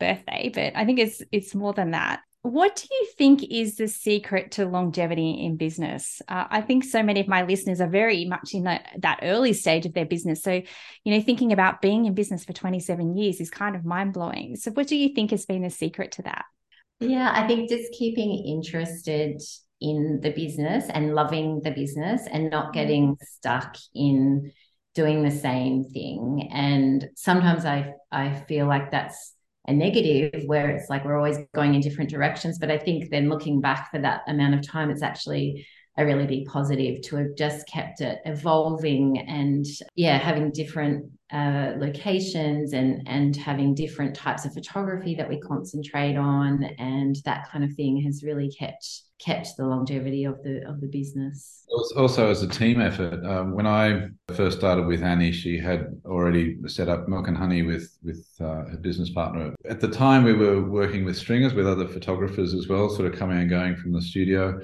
birthday, 0.00 0.50
but 0.52 0.72
I 0.74 0.84
think 0.84 0.98
it's 0.98 1.22
it's 1.30 1.54
more 1.54 1.72
than 1.72 1.92
that. 1.92 2.20
What 2.42 2.76
do 2.76 2.88
you 2.90 3.06
think 3.16 3.44
is 3.50 3.76
the 3.76 3.88
secret 3.88 4.52
to 4.52 4.66
longevity 4.66 5.30
in 5.44 5.56
business? 5.56 6.22
Uh, 6.28 6.46
I 6.50 6.60
think 6.60 6.82
so 6.82 7.02
many 7.02 7.20
of 7.20 7.28
my 7.28 7.42
listeners 7.42 7.80
are 7.80 7.88
very 7.88 8.24
much 8.24 8.54
in 8.54 8.64
that, 8.64 8.88
that 9.00 9.20
early 9.22 9.52
stage 9.52 9.86
of 9.86 9.94
their 9.94 10.06
business. 10.06 10.42
So, 10.42 10.62
you 11.04 11.14
know, 11.14 11.20
thinking 11.20 11.52
about 11.52 11.82
being 11.82 12.06
in 12.06 12.14
business 12.14 12.44
for 12.44 12.52
27 12.52 13.16
years 13.16 13.40
is 13.40 13.50
kind 13.50 13.76
of 13.76 13.84
mind 13.84 14.12
blowing. 14.12 14.56
So, 14.56 14.70
what 14.70 14.86
do 14.86 14.96
you 14.96 15.14
think 15.14 15.30
has 15.32 15.46
been 15.46 15.62
the 15.62 15.70
secret 15.70 16.12
to 16.12 16.22
that? 16.22 16.44
Yeah, 17.00 17.30
I 17.32 17.46
think 17.46 17.68
just 17.68 17.92
keeping 17.92 18.44
interested 18.46 19.40
in 19.80 20.20
the 20.22 20.30
business 20.30 20.86
and 20.92 21.14
loving 21.14 21.60
the 21.62 21.70
business 21.70 22.22
and 22.30 22.50
not 22.50 22.66
mm-hmm. 22.66 22.72
getting 22.72 23.16
stuck 23.20 23.76
in 23.94 24.52
doing 24.94 25.22
the 25.22 25.30
same 25.30 25.84
thing. 25.84 26.48
And 26.52 27.08
sometimes 27.14 27.64
I 27.64 27.92
I 28.10 28.34
feel 28.48 28.66
like 28.66 28.90
that's 28.90 29.34
a 29.66 29.72
negative 29.72 30.44
where 30.46 30.70
it's 30.70 30.88
like 30.88 31.04
we're 31.04 31.16
always 31.16 31.38
going 31.54 31.74
in 31.74 31.80
different 31.80 32.10
directions. 32.10 32.58
But 32.58 32.70
I 32.70 32.78
think 32.78 33.10
then 33.10 33.28
looking 33.28 33.60
back 33.60 33.90
for 33.90 34.00
that 34.00 34.22
amount 34.26 34.54
of 34.54 34.66
time, 34.66 34.90
it's 34.90 35.02
actually 35.02 35.66
a 35.98 36.06
really 36.06 36.26
big 36.26 36.46
positive 36.46 37.02
to 37.02 37.16
have 37.16 37.34
just 37.36 37.66
kept 37.68 38.00
it 38.00 38.20
evolving 38.24 39.18
and 39.18 39.66
yeah 39.96 40.16
having 40.16 40.50
different 40.52 41.04
uh, 41.30 41.72
locations 41.76 42.72
and 42.72 43.06
and 43.06 43.36
having 43.36 43.74
different 43.74 44.14
types 44.14 44.46
of 44.46 44.54
photography 44.54 45.14
that 45.14 45.28
we 45.28 45.38
concentrate 45.40 46.16
on 46.16 46.64
and 46.78 47.16
that 47.26 47.46
kind 47.50 47.62
of 47.64 47.72
thing 47.74 48.00
has 48.00 48.22
really 48.22 48.50
kept 48.50 49.02
kept 49.18 49.48
the 49.58 49.66
longevity 49.66 50.24
of 50.24 50.42
the 50.42 50.66
of 50.66 50.80
the 50.80 50.86
business. 50.86 51.64
Also, 51.96 52.30
as 52.30 52.42
a 52.42 52.48
team 52.48 52.80
effort, 52.80 53.22
um, 53.26 53.52
when 53.52 53.66
I 53.66 54.08
first 54.34 54.56
started 54.56 54.86
with 54.86 55.02
Anni, 55.02 55.32
she 55.32 55.58
had 55.58 56.00
already 56.06 56.56
set 56.66 56.88
up 56.88 57.08
Milk 57.08 57.28
and 57.28 57.36
Honey 57.36 57.62
with 57.62 57.98
with 58.02 58.26
uh, 58.40 58.64
her 58.70 58.78
business 58.80 59.10
partner. 59.10 59.54
At 59.68 59.80
the 59.80 59.88
time, 59.88 60.24
we 60.24 60.32
were 60.32 60.62
working 60.62 61.04
with 61.04 61.18
stringers, 61.18 61.52
with 61.52 61.66
other 61.66 61.86
photographers 61.86 62.54
as 62.54 62.68
well, 62.68 62.88
sort 62.88 63.12
of 63.12 63.18
coming 63.18 63.38
and 63.38 63.50
going 63.50 63.76
from 63.76 63.92
the 63.92 64.00
studio 64.00 64.58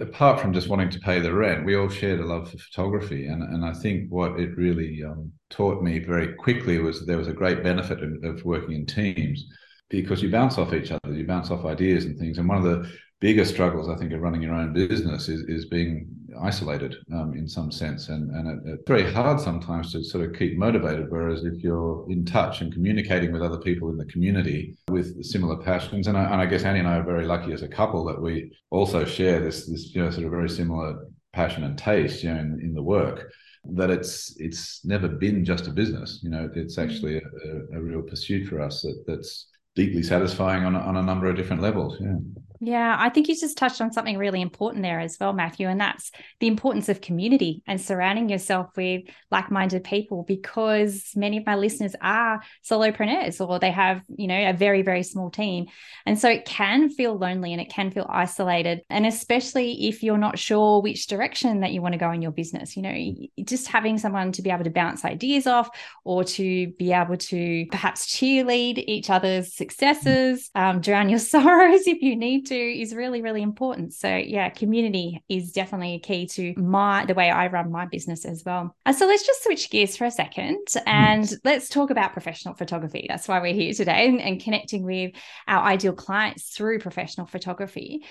apart 0.00 0.40
from 0.40 0.52
just 0.52 0.68
wanting 0.68 0.90
to 0.90 1.00
pay 1.00 1.20
the 1.20 1.32
rent, 1.32 1.64
we 1.64 1.76
all 1.76 1.88
shared 1.88 2.20
a 2.20 2.24
love 2.24 2.50
for 2.50 2.58
photography, 2.58 3.26
and 3.26 3.42
and 3.42 3.64
I 3.64 3.72
think 3.72 4.10
what 4.10 4.38
it 4.40 4.56
really 4.56 5.02
um, 5.04 5.32
taught 5.50 5.82
me 5.82 5.98
very 5.98 6.34
quickly 6.34 6.78
was 6.78 7.06
there 7.06 7.18
was 7.18 7.28
a 7.28 7.32
great 7.32 7.62
benefit 7.62 8.02
of, 8.02 8.24
of, 8.24 8.44
working 8.44 8.74
in 8.74 8.86
teams 8.86 9.46
because 9.88 10.22
you 10.22 10.30
bounce 10.30 10.58
off 10.58 10.72
each 10.72 10.90
other, 10.90 11.14
you 11.14 11.26
bounce 11.26 11.50
off 11.50 11.64
ideas 11.64 12.04
and 12.04 12.18
things. 12.18 12.38
And 12.38 12.48
one 12.48 12.58
of 12.58 12.64
the 12.64 12.90
bigger 13.20 13.44
struggles 13.44 13.88
I 13.88 13.96
think 13.96 14.12
of 14.12 14.20
running 14.20 14.42
your 14.42 14.54
own 14.54 14.72
business 14.72 15.28
is 15.28 15.42
is 15.42 15.66
being 15.66 16.08
isolated 16.40 16.96
um, 17.12 17.34
in 17.34 17.48
some 17.48 17.70
sense, 17.70 18.08
and 18.08 18.30
and 18.30 18.48
it, 18.48 18.72
it's 18.72 18.82
very 18.86 19.10
hard 19.10 19.40
sometimes 19.40 19.92
to 19.92 20.04
sort 20.04 20.24
of 20.24 20.36
keep 20.36 20.56
motivated. 20.56 21.10
Whereas 21.10 21.44
if 21.44 21.62
you're 21.62 22.06
in 22.10 22.24
touch 22.24 22.60
and 22.60 22.72
communicating 22.72 23.32
with 23.32 23.42
other 23.42 23.58
people 23.58 23.90
in 23.90 23.96
the 23.96 24.04
community 24.06 24.76
with 24.88 25.24
similar 25.24 25.56
passions, 25.56 26.06
and 26.06 26.16
I, 26.16 26.24
and 26.24 26.40
I 26.40 26.46
guess 26.46 26.64
Anni 26.64 26.80
and 26.80 26.88
I 26.88 26.98
are 26.98 27.04
very 27.04 27.26
lucky 27.26 27.52
as 27.52 27.62
a 27.62 27.68
couple 27.68 28.04
that 28.06 28.20
we 28.20 28.52
also 28.70 29.04
share 29.04 29.40
this 29.40 29.66
this 29.66 29.94
you 29.94 30.02
know 30.02 30.10
sort 30.10 30.24
of 30.24 30.30
very 30.30 30.48
similar 30.48 31.06
passion 31.32 31.64
and 31.64 31.78
taste 31.78 32.22
you 32.24 32.32
know 32.32 32.40
in, 32.40 32.60
in 32.60 32.74
the 32.74 32.82
work 32.82 33.32
that 33.64 33.90
it's 33.90 34.34
it's 34.38 34.84
never 34.84 35.06
been 35.06 35.44
just 35.44 35.66
a 35.66 35.70
business 35.70 36.20
you 36.22 36.30
know 36.30 36.50
it's 36.54 36.78
actually 36.78 37.18
a, 37.18 37.76
a 37.76 37.80
real 37.80 38.02
pursuit 38.02 38.48
for 38.48 38.60
us 38.60 38.82
that, 38.82 39.04
that's 39.06 39.46
deeply 39.76 40.02
satisfying 40.02 40.64
on, 40.64 40.74
on 40.74 40.96
a 40.96 41.02
number 41.02 41.28
of 41.28 41.36
different 41.36 41.62
levels 41.62 41.96
yeah 42.00 42.16
yeah, 42.62 42.94
I 42.98 43.08
think 43.08 43.28
you 43.28 43.34
just 43.34 43.56
touched 43.56 43.80
on 43.80 43.90
something 43.90 44.18
really 44.18 44.42
important 44.42 44.82
there 44.82 45.00
as 45.00 45.16
well, 45.18 45.32
Matthew, 45.32 45.66
and 45.66 45.80
that's 45.80 46.12
the 46.40 46.46
importance 46.46 46.90
of 46.90 47.00
community 47.00 47.62
and 47.66 47.80
surrounding 47.80 48.28
yourself 48.28 48.76
with 48.76 49.04
like 49.30 49.50
minded 49.50 49.82
people 49.82 50.24
because 50.28 51.10
many 51.16 51.38
of 51.38 51.46
my 51.46 51.56
listeners 51.56 51.96
are 52.02 52.42
solopreneurs 52.62 53.40
or 53.40 53.58
they 53.58 53.70
have, 53.70 54.02
you 54.14 54.26
know, 54.26 54.50
a 54.50 54.52
very, 54.52 54.82
very 54.82 55.02
small 55.02 55.30
team. 55.30 55.68
And 56.04 56.18
so 56.18 56.28
it 56.28 56.44
can 56.44 56.90
feel 56.90 57.16
lonely 57.16 57.52
and 57.52 57.62
it 57.62 57.70
can 57.70 57.90
feel 57.90 58.06
isolated. 58.10 58.82
And 58.90 59.06
especially 59.06 59.88
if 59.88 60.02
you're 60.02 60.18
not 60.18 60.38
sure 60.38 60.82
which 60.82 61.06
direction 61.06 61.60
that 61.60 61.72
you 61.72 61.80
want 61.80 61.94
to 61.94 61.98
go 61.98 62.10
in 62.10 62.20
your 62.20 62.30
business, 62.30 62.76
you 62.76 62.82
know, 62.82 63.14
just 63.42 63.68
having 63.68 63.96
someone 63.96 64.32
to 64.32 64.42
be 64.42 64.50
able 64.50 64.64
to 64.64 64.70
bounce 64.70 65.02
ideas 65.06 65.46
off 65.46 65.70
or 66.04 66.24
to 66.24 66.66
be 66.78 66.92
able 66.92 67.16
to 67.16 67.64
perhaps 67.70 68.06
cheerlead 68.14 68.84
each 68.86 69.08
other's 69.08 69.54
successes, 69.54 70.50
um, 70.54 70.82
drown 70.82 71.08
your 71.08 71.18
sorrows 71.30 71.86
if 71.86 72.02
you 72.02 72.16
need 72.16 72.49
to 72.50 72.80
is 72.80 72.94
really, 72.94 73.22
really 73.22 73.42
important. 73.42 73.94
So 73.94 74.14
yeah, 74.14 74.48
community 74.50 75.22
is 75.28 75.52
definitely 75.52 75.94
a 75.94 75.98
key 75.98 76.26
to 76.28 76.54
my 76.56 77.04
the 77.06 77.14
way 77.14 77.30
I 77.30 77.46
run 77.46 77.72
my 77.72 77.86
business 77.86 78.24
as 78.24 78.44
well. 78.44 78.76
Uh, 78.84 78.92
so 78.92 79.06
let's 79.06 79.26
just 79.26 79.42
switch 79.42 79.70
gears 79.70 79.96
for 79.96 80.04
a 80.04 80.10
second 80.10 80.66
and 80.86 81.24
mm. 81.24 81.36
let's 81.44 81.68
talk 81.68 81.90
about 81.90 82.12
professional 82.12 82.54
photography. 82.54 83.06
That's 83.08 83.26
why 83.26 83.40
we're 83.40 83.54
here 83.54 83.72
today 83.72 84.08
and, 84.08 84.20
and 84.20 84.42
connecting 84.42 84.84
with 84.84 85.12
our 85.48 85.64
ideal 85.64 85.92
clients 85.92 86.50
through 86.50 86.80
professional 86.80 87.26
photography. 87.26 88.04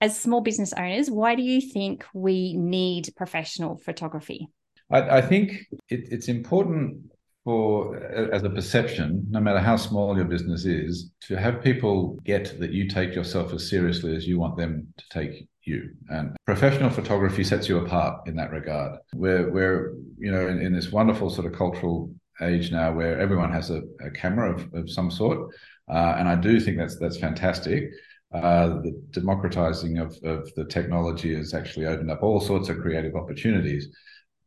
As 0.00 0.20
small 0.20 0.42
business 0.42 0.72
owners, 0.74 1.10
why 1.10 1.34
do 1.34 1.42
you 1.42 1.60
think 1.60 2.04
we 2.12 2.54
need 2.56 3.14
professional 3.16 3.78
photography? 3.78 4.48
I, 4.90 5.18
I 5.18 5.20
think 5.22 5.52
it, 5.88 6.08
it's 6.10 6.28
important 6.28 7.10
for 7.44 7.96
as 7.98 8.42
a 8.42 8.50
perception, 8.50 9.26
no 9.30 9.38
matter 9.38 9.58
how 9.58 9.76
small 9.76 10.16
your 10.16 10.24
business 10.24 10.64
is, 10.64 11.10
to 11.20 11.36
have 11.36 11.62
people 11.62 12.18
get 12.24 12.58
that 12.58 12.70
you 12.70 12.88
take 12.88 13.14
yourself 13.14 13.52
as 13.52 13.68
seriously 13.68 14.16
as 14.16 14.26
you 14.26 14.38
want 14.38 14.56
them 14.56 14.88
to 14.96 15.04
take 15.10 15.46
you. 15.64 15.90
And 16.08 16.34
professional 16.46 16.90
photography 16.90 17.44
sets 17.44 17.68
you 17.68 17.78
apart 17.78 18.26
in 18.26 18.36
that 18.36 18.50
regard. 18.50 18.98
We're 19.14 19.50
we're 19.50 19.94
you 20.18 20.30
know 20.32 20.48
in, 20.48 20.60
in 20.60 20.72
this 20.72 20.90
wonderful 20.90 21.28
sort 21.28 21.46
of 21.46 21.52
cultural 21.52 22.10
age 22.40 22.72
now 22.72 22.92
where 22.92 23.20
everyone 23.20 23.52
has 23.52 23.70
a, 23.70 23.82
a 24.04 24.10
camera 24.10 24.54
of, 24.54 24.72
of 24.74 24.90
some 24.90 25.10
sort, 25.10 25.54
uh, 25.88 26.14
and 26.18 26.28
I 26.28 26.36
do 26.36 26.58
think 26.60 26.78
that's 26.78 26.98
that's 26.98 27.18
fantastic. 27.18 27.90
Uh, 28.32 28.80
the 28.80 29.00
democratizing 29.10 29.98
of, 29.98 30.18
of 30.24 30.52
the 30.56 30.64
technology 30.64 31.36
has 31.36 31.54
actually 31.54 31.86
opened 31.86 32.10
up 32.10 32.22
all 32.22 32.40
sorts 32.40 32.68
of 32.68 32.80
creative 32.80 33.14
opportunities 33.14 33.88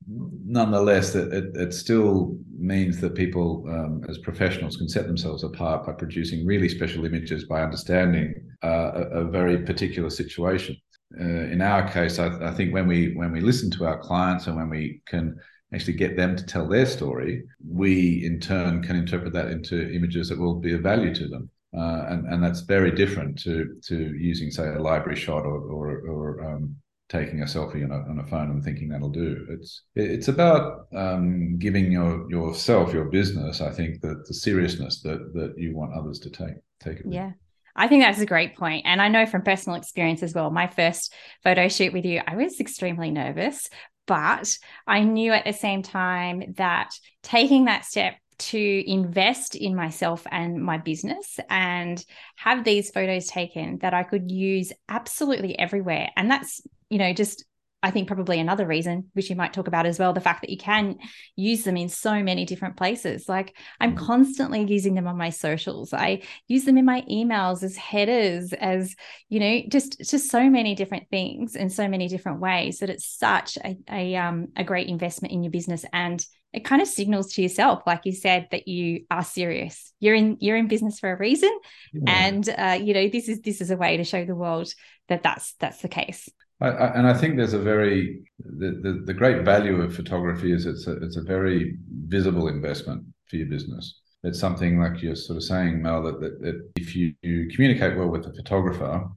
nonetheless, 0.06 1.16
it, 1.16 1.34
it, 1.34 1.56
it, 1.56 1.74
still 1.74 2.38
means 2.58 3.00
that 3.02 3.16
people, 3.16 3.66
um, 3.68 4.04
as 4.08 4.18
professionals, 4.20 4.78
can 4.78 4.88
set 4.88 5.08
themselves 5.08 5.44
apart 5.44 5.86
by 5.86 5.94
producing 5.94 6.46
really 6.46 6.70
special 6.70 7.06
images 7.06 7.46
by 7.46 7.62
understanding 7.62 8.34
uh, 8.64 8.92
a, 8.94 9.02
a, 9.20 9.24
very 9.26 9.60
particular 9.64 10.10
situation. 10.10 10.76
Uh, 11.20 11.24
in 11.24 11.62
our 11.62 11.90
case, 11.90 12.20
I, 12.20 12.28
I, 12.48 12.52
think 12.52 12.74
when 12.74 12.88
we 12.88 13.14
when 13.16 13.32
we 13.32 13.42
listen 13.42 13.72
to 13.72 13.86
our 13.86 13.98
clients 13.98 14.48
and 14.48 14.56
when 14.56 14.70
we 14.70 15.02
can 15.08 15.38
actually 15.74 15.94
get 15.94 16.16
them 16.16 16.36
to 16.36 16.46
tell 16.46 16.68
their 16.68 16.86
story, 16.86 17.44
we 17.68 18.26
in 18.26 18.40
turn 18.40 18.84
can 18.84 18.96
interpret 18.96 19.34
that 19.34 19.50
into 19.50 19.92
images 19.94 20.30
that 20.30 20.40
will 20.40 20.56
be 20.56 20.74
of 20.74 20.82
value 20.82 21.14
to 21.16 21.28
them. 21.28 21.50
Uh, 21.78 22.06
and, 22.10 22.28
and 22.28 22.44
that's 22.44 22.62
very 22.62 22.92
different 22.92 23.38
to 23.40 23.76
to 23.84 23.96
using, 24.18 24.50
say, 24.52 24.68
a 24.70 24.80
library 24.80 25.18
shot 25.18 25.46
or 25.46 25.60
or, 25.60 26.00
or 26.08 26.56
um, 26.56 26.76
taking 27.10 27.42
a 27.42 27.46
selfie 27.46 27.84
on 27.84 27.92
a, 27.92 28.10
on 28.10 28.20
a 28.20 28.28
phone 28.28 28.52
and 28.52 28.64
thinking 28.64 28.90
that'll 28.90 29.10
do. 29.10 29.46
It's 29.50 29.84
it's 29.96 30.28
about 30.28 30.88
um, 30.94 31.58
giving 31.58 31.92
your 31.92 32.30
yourself 32.30 32.94
your 32.94 33.06
business. 33.06 33.62
I 33.62 33.72
think 33.72 34.02
that 34.02 34.26
the 34.28 34.34
seriousness 34.34 35.02
that 35.02 35.34
that 35.34 35.56
you 35.58 35.76
want 35.76 35.94
others 35.94 36.20
to 36.20 36.30
take 36.30 36.56
take 36.80 37.00
it. 37.00 37.06
Yeah. 37.10 37.32
I 37.80 37.88
think 37.88 38.04
that's 38.04 38.20
a 38.20 38.26
great 38.26 38.58
point. 38.58 38.86
And 38.88 39.00
I 39.00 39.08
know 39.08 39.28
from 39.28 39.44
personal 39.44 39.78
experience 39.78 40.24
as 40.24 40.34
well, 40.34 40.50
my 40.50 40.66
first 40.66 41.14
photo 41.44 41.68
shoot 41.68 41.94
with 41.94 42.06
you, 42.06 42.22
I 42.26 42.36
was 42.36 42.60
extremely 42.60 43.12
nervous, 43.12 43.70
but 44.08 44.58
I 44.88 45.02
knew 45.02 45.32
at 45.32 45.46
the 45.46 45.54
same 45.54 45.84
time 45.84 46.56
that 46.58 46.90
taking 47.22 47.66
that 47.66 47.86
step 47.86 48.16
to 48.40 48.92
invest 48.92 49.56
in 49.56 49.76
myself 49.76 50.26
and 50.32 50.62
my 50.62 50.78
business 50.78 51.40
and 51.50 52.04
have 52.36 52.64
these 52.64 52.92
photos 52.92 53.28
taken 53.28 53.78
that 53.80 53.94
I 53.94 54.04
could 54.04 54.32
use 54.32 54.72
absolutely 54.90 55.58
everywhere. 55.58 56.10
And 56.16 56.30
that's 56.30 56.62
you 56.90 56.98
know, 56.98 57.14
just 57.14 57.46
I 57.84 57.92
think 57.92 58.08
probably 58.08 58.40
another 58.40 58.66
reason, 58.66 59.12
which 59.14 59.30
you 59.30 59.36
might 59.36 59.54
talk 59.54 59.68
about 59.68 59.86
as 59.86 60.00
well, 60.00 60.12
the 60.12 60.20
fact 60.20 60.42
that 60.42 60.50
you 60.50 60.58
can 60.58 60.98
use 61.36 61.64
them 61.64 61.78
in 61.78 61.90
so 61.90 62.24
many 62.24 62.44
different 62.44 62.76
places. 62.76 63.30
Like 63.30 63.56
I'm 63.80 63.96
mm. 63.96 64.00
constantly 64.00 64.64
using 64.64 64.96
them 64.96 65.08
on 65.08 65.16
my 65.16 65.30
socials. 65.30 65.94
I 65.94 66.24
use 66.48 66.66
them 66.66 66.80
in 66.80 66.86
my 66.86 67.04
emails 67.10 67.62
as 67.62 67.78
headers, 67.78 68.52
as 68.52 68.96
you 69.30 69.40
know, 69.40 69.62
just 69.70 70.00
just 70.00 70.32
so 70.32 70.50
many 70.50 70.74
different 70.74 71.10
things 71.12 71.56
in 71.56 71.70
so 71.70 71.88
many 71.88 72.08
different 72.08 72.40
ways 72.40 72.80
that 72.80 72.90
it's 72.90 73.06
such 73.06 73.58
a, 73.58 73.78
a 73.90 74.16
um 74.16 74.48
a 74.56 74.64
great 74.64 74.88
investment 74.88 75.34
in 75.34 75.44
your 75.44 75.52
business 75.52 75.86
and 75.94 76.26
it 76.54 76.66
kind 76.66 76.82
of 76.82 76.88
signals 76.88 77.34
to 77.34 77.42
yourself 77.42 77.84
like 77.86 78.02
you 78.06 78.14
said 78.14 78.48
that 78.52 78.68
you 78.68 79.04
are 79.12 79.24
serious 79.24 79.94
you're 80.00 80.16
in 80.16 80.38
you're 80.40 80.56
in 80.56 80.68
business 80.68 80.98
for 80.98 81.12
a 81.12 81.18
reason 81.18 81.52
yeah. 81.94 82.26
and 82.26 82.50
uh, 82.50 82.80
you 82.82 82.94
know 82.94 83.10
this 83.10 83.28
is 83.28 83.42
this 83.42 83.60
is 83.60 83.70
a 83.70 83.78
way 83.78 83.98
to 83.98 84.04
show 84.04 84.26
the 84.26 84.34
world 84.34 84.74
that 85.10 85.22
that's 85.22 85.54
that's 85.60 85.82
the 85.82 85.90
case 85.90 86.30
I, 86.60 86.70
I, 86.70 86.88
and 86.96 87.08
I 87.08 87.14
think 87.14 87.38
there's 87.38 87.54
a 87.54 87.60
very 87.60 88.24
the, 88.40 88.80
the, 88.82 89.04
the 89.06 89.14
great 89.14 89.44
value 89.44 89.82
of 89.82 89.96
photography 89.96 90.52
is 90.52 90.66
it's 90.66 90.88
a 90.88 90.94
it's 91.04 91.18
a 91.18 91.22
very 91.22 91.76
visible 92.08 92.48
investment 92.48 93.04
for 93.30 93.36
your 93.38 93.48
business. 93.48 94.02
It's 94.24 94.40
something 94.40 94.80
like 94.80 95.02
you're 95.02 95.16
sort 95.16 95.38
of 95.38 95.44
saying, 95.44 95.82
Mel, 95.82 96.02
that, 96.04 96.20
that, 96.20 96.42
that 96.42 96.70
if 96.76 96.96
you, 96.96 97.14
you 97.22 97.48
communicate 97.54 97.96
well 97.96 98.08
with 98.08 98.24
the 98.24 98.34
photographer 98.34 99.08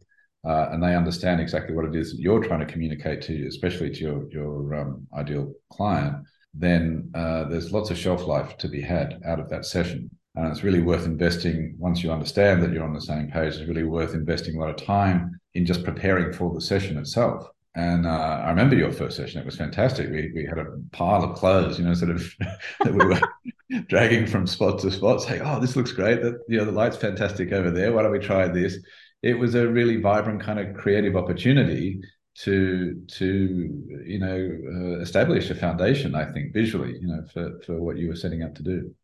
uh, 0.46 0.68
and 0.70 0.82
they 0.82 0.94
understand 0.94 1.40
exactly 1.40 1.74
what 1.74 1.86
it 1.86 1.96
is 1.96 2.12
that 2.12 2.20
you're 2.20 2.44
trying 2.44 2.60
to 2.60 2.66
communicate 2.66 3.22
to 3.22 3.32
you, 3.32 3.48
especially 3.48 3.90
to 3.90 4.00
your 4.00 4.30
your 4.30 4.74
um, 4.74 5.06
ideal 5.14 5.52
client, 5.72 6.16
then 6.54 7.10
uh, 7.14 7.44
there's 7.44 7.72
lots 7.72 7.90
of 7.90 7.98
shelf 7.98 8.26
life 8.26 8.56
to 8.58 8.68
be 8.68 8.80
had 8.80 9.20
out 9.24 9.40
of 9.40 9.48
that 9.50 9.64
session. 9.64 10.10
And 10.36 10.46
it's 10.46 10.62
really 10.62 10.80
worth 10.80 11.06
investing 11.06 11.74
once 11.78 12.02
you 12.02 12.12
understand 12.12 12.62
that 12.62 12.72
you're 12.72 12.84
on 12.84 12.94
the 12.94 13.00
same 13.00 13.30
page. 13.30 13.54
It's 13.54 13.68
really 13.68 13.84
worth 13.84 14.14
investing 14.14 14.56
a 14.56 14.60
lot 14.60 14.70
of 14.70 14.76
time 14.76 15.40
in 15.54 15.66
just 15.66 15.84
preparing 15.84 16.32
for 16.32 16.54
the 16.54 16.60
session 16.60 16.98
itself. 16.98 17.48
And 17.74 18.06
uh, 18.06 18.42
I 18.44 18.50
remember 18.50 18.74
your 18.74 18.90
first 18.90 19.16
session; 19.16 19.40
it 19.40 19.46
was 19.46 19.56
fantastic. 19.56 20.10
We 20.10 20.32
we 20.34 20.44
had 20.44 20.58
a 20.58 20.66
pile 20.92 21.22
of 21.22 21.36
clothes, 21.36 21.78
you 21.78 21.84
know, 21.84 21.94
sort 21.94 22.10
of 22.10 22.34
that 22.80 22.92
we 22.92 23.04
were 23.04 23.20
dragging 23.88 24.26
from 24.26 24.46
spot 24.46 24.80
to 24.80 24.90
spot, 24.90 25.22
saying, 25.22 25.42
"Oh, 25.42 25.60
this 25.60 25.76
looks 25.76 25.92
great. 25.92 26.20
That 26.22 26.40
you 26.48 26.58
know, 26.58 26.64
the 26.64 26.72
light's 26.72 26.96
fantastic 26.96 27.52
over 27.52 27.70
there. 27.70 27.92
Why 27.92 28.02
don't 28.02 28.12
we 28.12 28.18
try 28.18 28.48
this?" 28.48 28.78
It 29.22 29.34
was 29.34 29.54
a 29.54 29.68
really 29.68 30.00
vibrant 30.00 30.40
kind 30.40 30.58
of 30.58 30.74
creative 30.74 31.14
opportunity 31.16 32.00
to 32.42 33.00
to 33.06 34.02
you 34.04 34.18
know 34.18 34.96
uh, 34.96 35.00
establish 35.00 35.48
a 35.50 35.54
foundation. 35.54 36.16
I 36.16 36.24
think 36.32 36.52
visually, 36.52 36.98
you 37.00 37.06
know, 37.06 37.24
for 37.32 37.60
for 37.64 37.80
what 37.80 37.98
you 37.98 38.08
were 38.08 38.16
setting 38.16 38.42
out 38.42 38.56
to 38.56 38.64
do. 38.64 38.94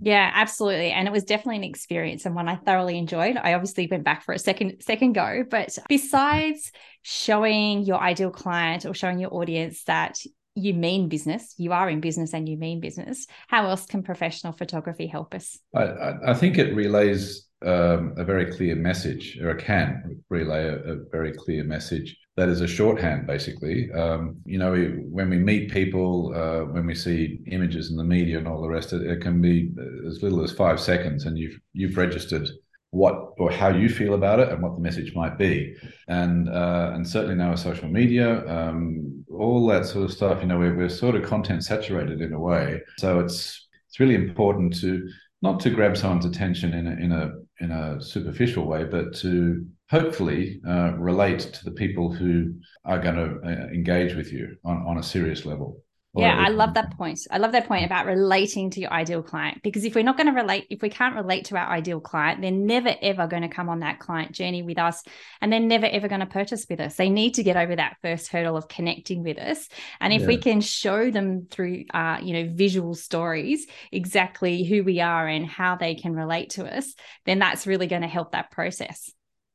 Yeah, 0.00 0.30
absolutely. 0.34 0.90
And 0.90 1.06
it 1.06 1.12
was 1.12 1.24
definitely 1.24 1.56
an 1.56 1.64
experience 1.64 2.26
and 2.26 2.34
one 2.34 2.48
I 2.48 2.56
thoroughly 2.56 2.98
enjoyed. 2.98 3.36
I 3.36 3.54
obviously 3.54 3.86
went 3.86 4.04
back 4.04 4.22
for 4.24 4.32
a 4.32 4.38
second 4.38 4.82
second 4.82 5.12
go, 5.12 5.44
but 5.48 5.78
besides 5.88 6.72
showing 7.02 7.82
your 7.84 8.00
ideal 8.00 8.30
client 8.30 8.84
or 8.84 8.94
showing 8.94 9.18
your 9.18 9.32
audience 9.32 9.84
that 9.84 10.18
you 10.54 10.74
mean 10.74 11.08
business, 11.08 11.54
you 11.56 11.72
are 11.72 11.88
in 11.88 12.00
business 12.00 12.34
and 12.34 12.48
you 12.48 12.56
mean 12.56 12.80
business, 12.80 13.26
how 13.48 13.66
else 13.66 13.86
can 13.86 14.02
professional 14.02 14.52
photography 14.52 15.06
help 15.06 15.34
us? 15.34 15.58
I, 15.74 16.14
I 16.28 16.34
think 16.34 16.58
it 16.58 16.74
relays 16.74 17.48
um, 17.64 18.14
a 18.18 18.24
very 18.24 18.46
clear 18.46 18.74
message, 18.74 19.38
or 19.40 19.50
it 19.50 19.64
can 19.64 20.22
relay 20.28 20.66
a, 20.66 20.76
a 20.76 20.96
very 21.10 21.32
clear 21.32 21.64
message 21.64 22.16
that 22.36 22.48
is 22.48 22.62
a 22.62 22.66
shorthand, 22.66 23.26
basically. 23.26 23.92
Um, 23.92 24.36
you 24.46 24.58
know, 24.58 24.72
we, 24.72 24.86
when 24.86 25.28
we 25.28 25.38
meet 25.38 25.70
people, 25.70 26.32
uh, 26.34 26.64
when 26.64 26.86
we 26.86 26.94
see 26.94 27.40
images 27.50 27.90
in 27.90 27.96
the 27.96 28.04
media 28.04 28.38
and 28.38 28.48
all 28.48 28.62
the 28.62 28.68
rest, 28.68 28.92
it, 28.92 29.02
it 29.02 29.20
can 29.20 29.40
be 29.40 29.70
as 30.08 30.22
little 30.22 30.42
as 30.42 30.52
five 30.52 30.80
seconds, 30.80 31.26
and 31.26 31.36
you've 31.38 31.58
you've 31.74 31.96
registered 31.96 32.48
what 32.90 33.32
or 33.38 33.50
how 33.50 33.68
you 33.68 33.88
feel 33.88 34.14
about 34.14 34.38
it 34.38 34.50
and 34.50 34.62
what 34.62 34.74
the 34.74 34.80
message 34.80 35.14
might 35.14 35.36
be, 35.36 35.74
and 36.08 36.48
uh, 36.48 36.92
and 36.94 37.06
certainly 37.06 37.34
now 37.34 37.50
with 37.50 37.60
social 37.60 37.88
media, 37.88 38.46
um, 38.48 39.24
all 39.30 39.66
that 39.66 39.84
sort 39.84 40.04
of 40.04 40.12
stuff. 40.12 40.40
You 40.40 40.48
know, 40.48 40.58
we're, 40.58 40.76
we're 40.76 40.88
sort 40.88 41.16
of 41.16 41.24
content 41.24 41.64
saturated 41.64 42.22
in 42.22 42.32
a 42.32 42.40
way, 42.40 42.80
so 42.98 43.20
it's 43.20 43.68
it's 43.88 44.00
really 44.00 44.14
important 44.14 44.74
to 44.80 45.06
not 45.42 45.60
to 45.60 45.70
grab 45.70 45.98
someone's 45.98 46.24
attention 46.24 46.72
in 46.72 46.86
a 46.86 46.92
in 46.92 47.12
a 47.12 47.32
in 47.60 47.70
a 47.70 48.00
superficial 48.00 48.66
way, 48.66 48.84
but 48.84 49.14
to 49.16 49.66
hopefully 49.92 50.58
uh, 50.66 50.94
relate 50.96 51.40
to 51.40 51.64
the 51.66 51.70
people 51.70 52.10
who 52.10 52.54
are 52.86 52.98
going 52.98 53.14
to 53.14 53.46
uh, 53.46 53.66
engage 53.68 54.14
with 54.14 54.32
you 54.32 54.56
on, 54.64 54.78
on 54.88 54.96
a 54.96 55.02
serious 55.02 55.44
level. 55.44 55.82
Yeah, 56.14 56.36
I 56.38 56.48
love 56.48 56.74
that 56.74 56.94
point. 56.98 57.20
I 57.30 57.38
love 57.38 57.52
that 57.52 57.66
point 57.66 57.86
about 57.86 58.04
relating 58.04 58.68
to 58.72 58.80
your 58.80 58.92
ideal 58.92 59.22
client 59.22 59.62
because 59.62 59.82
if 59.86 59.94
we're 59.94 60.04
not 60.04 60.18
going 60.18 60.26
to 60.26 60.38
relate, 60.38 60.66
if 60.68 60.82
we 60.82 60.90
can't 60.90 61.14
relate 61.14 61.46
to 61.46 61.56
our 61.56 61.66
ideal 61.66 62.00
client, 62.00 62.42
they're 62.42 62.50
never 62.50 62.94
ever 63.00 63.26
going 63.26 63.42
to 63.42 63.48
come 63.48 63.70
on 63.70 63.80
that 63.80 63.98
client 63.98 64.32
journey 64.32 64.62
with 64.62 64.78
us 64.78 65.02
and 65.40 65.50
they're 65.50 65.58
never 65.58 65.86
ever 65.86 66.08
going 66.08 66.20
to 66.20 66.26
purchase 66.26 66.66
with 66.68 66.80
us. 66.80 66.96
They 66.96 67.08
need 67.08 67.34
to 67.34 67.42
get 67.42 67.56
over 67.56 67.74
that 67.76 67.96
first 68.02 68.28
hurdle 68.28 68.58
of 68.58 68.68
connecting 68.68 69.22
with 69.22 69.38
us. 69.38 69.70
And 70.00 70.12
if 70.12 70.22
yeah. 70.22 70.28
we 70.28 70.36
can 70.36 70.60
show 70.60 71.10
them 71.10 71.46
through, 71.50 71.84
uh, 71.94 72.18
you 72.22 72.34
know, 72.34 72.52
visual 72.54 72.94
stories 72.94 73.66
exactly 73.90 74.64
who 74.64 74.84
we 74.84 75.00
are 75.00 75.26
and 75.26 75.46
how 75.46 75.76
they 75.76 75.94
can 75.94 76.14
relate 76.14 76.50
to 76.50 76.66
us, 76.66 76.94
then 77.24 77.38
that's 77.38 77.66
really 77.66 77.86
going 77.86 78.02
to 78.02 78.08
help 78.08 78.32
that 78.32 78.50
process. 78.50 79.10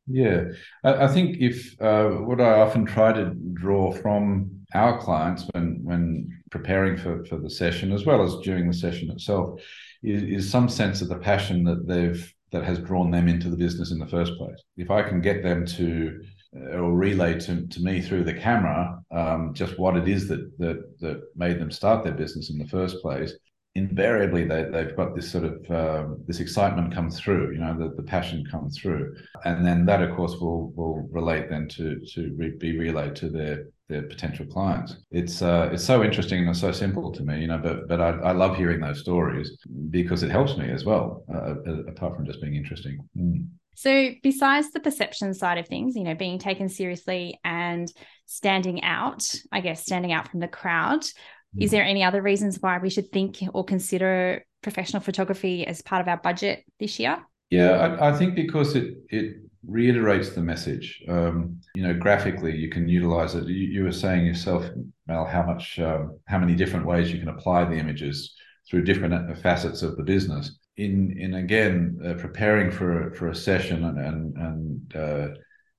Yeah, 0.09 0.45
I, 0.83 1.07
think 1.07 1.37
if 1.39 1.79
uh, 1.81 2.09
what 2.09 2.39
I 2.39 2.61
often 2.61 2.85
try 2.85 3.11
to 3.11 3.33
draw 3.53 3.91
from 3.91 4.65
our 4.73 4.99
clients 4.99 5.45
when 5.51 5.81
when 5.83 6.41
preparing 6.49 6.95
for 6.97 7.25
for 7.25 7.37
the 7.37 7.49
session 7.49 7.91
as 7.91 8.05
well 8.05 8.23
as 8.23 8.37
during 8.43 8.67
the 8.67 8.73
session 8.73 9.11
itself 9.11 9.59
is, 10.03 10.23
is 10.23 10.49
some 10.49 10.69
sense 10.69 11.01
of 11.01 11.09
the 11.09 11.17
passion 11.17 11.63
that 11.65 11.87
they've 11.87 12.33
that 12.51 12.63
has 12.63 12.79
drawn 12.79 13.11
them 13.11 13.27
into 13.27 13.49
the 13.49 13.57
business 13.57 13.91
in 13.91 13.99
the 13.99 14.07
first 14.07 14.37
place. 14.37 14.59
If 14.77 14.89
I 14.89 15.03
can 15.03 15.19
get 15.19 15.43
them 15.43 15.65
to 15.65 16.21
uh, 16.55 16.77
or 16.77 16.93
relay 16.93 17.37
to, 17.41 17.67
to 17.67 17.79
me 17.81 18.01
through 18.01 18.23
the 18.23 18.33
camera 18.33 18.99
um, 19.11 19.53
just 19.53 19.77
what 19.77 19.97
it 19.97 20.07
is 20.07 20.29
that, 20.29 20.57
that 20.57 20.99
that 21.01 21.21
made 21.35 21.59
them 21.59 21.71
start 21.71 22.05
their 22.05 22.13
business 22.13 22.49
in 22.49 22.57
the 22.57 22.67
first 22.67 23.01
place, 23.01 23.33
invariably 23.77 24.43
they, 24.43 24.63
they've 24.63 24.95
got 24.95 25.15
this 25.15 25.31
sort 25.31 25.45
of 25.45 25.71
um, 25.71 26.23
this 26.27 26.39
excitement 26.39 26.93
come 26.93 27.09
through 27.11 27.51
you 27.53 27.59
know 27.59 27.77
the, 27.77 27.93
the 27.95 28.03
passion 28.03 28.43
come 28.49 28.69
through. 28.69 29.15
And 29.45 29.65
then 29.65 29.85
that 29.85 30.01
of 30.01 30.15
course 30.15 30.35
will 30.41 30.71
will 30.71 31.07
relate 31.11 31.49
then 31.49 31.67
to 31.69 31.99
to 32.13 32.35
re- 32.37 32.57
be 32.57 32.77
relayed 32.77 33.15
to 33.17 33.29
their 33.29 33.65
their 33.87 34.01
potential 34.01 34.45
clients. 34.45 34.97
It's 35.11 35.41
uh, 35.41 35.69
it's 35.71 35.83
so 35.83 36.03
interesting 36.03 36.45
and 36.45 36.57
so 36.57 36.71
simple 36.71 37.11
to 37.11 37.23
me 37.23 37.41
you 37.41 37.47
know 37.47 37.59
but 37.59 37.87
but 37.87 38.01
I, 38.01 38.09
I 38.09 38.31
love 38.31 38.57
hearing 38.57 38.81
those 38.81 38.99
stories 38.99 39.49
because 39.91 40.23
it 40.23 40.31
helps 40.31 40.57
me 40.57 40.69
as 40.71 40.83
well 40.83 41.23
uh, 41.33 41.55
uh 41.69 41.83
apart 41.87 42.15
from 42.15 42.25
just 42.25 42.41
being 42.41 42.55
interesting. 42.55 42.97
Mm. 43.15 43.47
So, 43.77 44.09
besides 44.23 44.71
the 44.71 44.79
perception 44.79 45.35
side 45.35 45.59
of 45.59 45.67
things, 45.67 45.95
you 45.95 46.03
know, 46.03 46.15
being 46.15 46.39
taken 46.39 46.67
seriously 46.67 47.39
and 47.45 47.87
standing 48.25 48.81
out, 48.83 49.23
I 49.51 49.59
guess, 49.61 49.83
standing 49.83 50.11
out 50.11 50.31
from 50.31 50.39
the 50.39 50.47
crowd, 50.47 51.05
is 51.59 51.71
there 51.71 51.83
any 51.83 52.03
other 52.03 52.21
reasons 52.21 52.61
why 52.61 52.77
we 52.77 52.89
should 52.89 53.11
think 53.11 53.37
or 53.53 53.63
consider 53.63 54.45
professional 54.61 55.01
photography 55.01 55.65
as 55.65 55.81
part 55.81 56.01
of 56.01 56.07
our 56.07 56.17
budget 56.17 56.63
this 56.79 56.99
year? 56.99 57.23
Yeah, 57.49 57.71
I, 57.71 58.09
I 58.09 58.17
think 58.17 58.35
because 58.35 58.75
it 58.75 58.95
it 59.09 59.37
reiterates 59.65 60.29
the 60.29 60.41
message. 60.41 61.03
Um, 61.07 61.59
you 61.75 61.83
know, 61.83 61.93
graphically, 61.93 62.55
you 62.55 62.69
can 62.69 62.87
utilize 62.87 63.35
it. 63.35 63.47
You, 63.47 63.53
you 63.53 63.83
were 63.83 63.91
saying 63.91 64.25
yourself, 64.25 64.65
Mel, 65.07 65.25
how 65.25 65.43
much, 65.43 65.77
um, 65.79 66.19
how 66.25 66.37
many 66.39 66.55
different 66.55 66.85
ways 66.85 67.11
you 67.11 67.19
can 67.19 67.29
apply 67.29 67.65
the 67.65 67.75
images 67.75 68.35
through 68.69 68.83
different 68.83 69.37
facets 69.39 69.81
of 69.81 69.97
the 69.97 70.03
business. 70.03 70.57
In 70.77 71.17
in 71.17 71.33
again 71.35 71.99
uh, 72.05 72.13
preparing 72.13 72.71
for 72.71 73.11
for 73.15 73.29
a 73.29 73.35
session 73.35 73.85
and 73.85 73.97
and, 73.97 74.37
and 74.37 74.95
uh, 74.95 75.27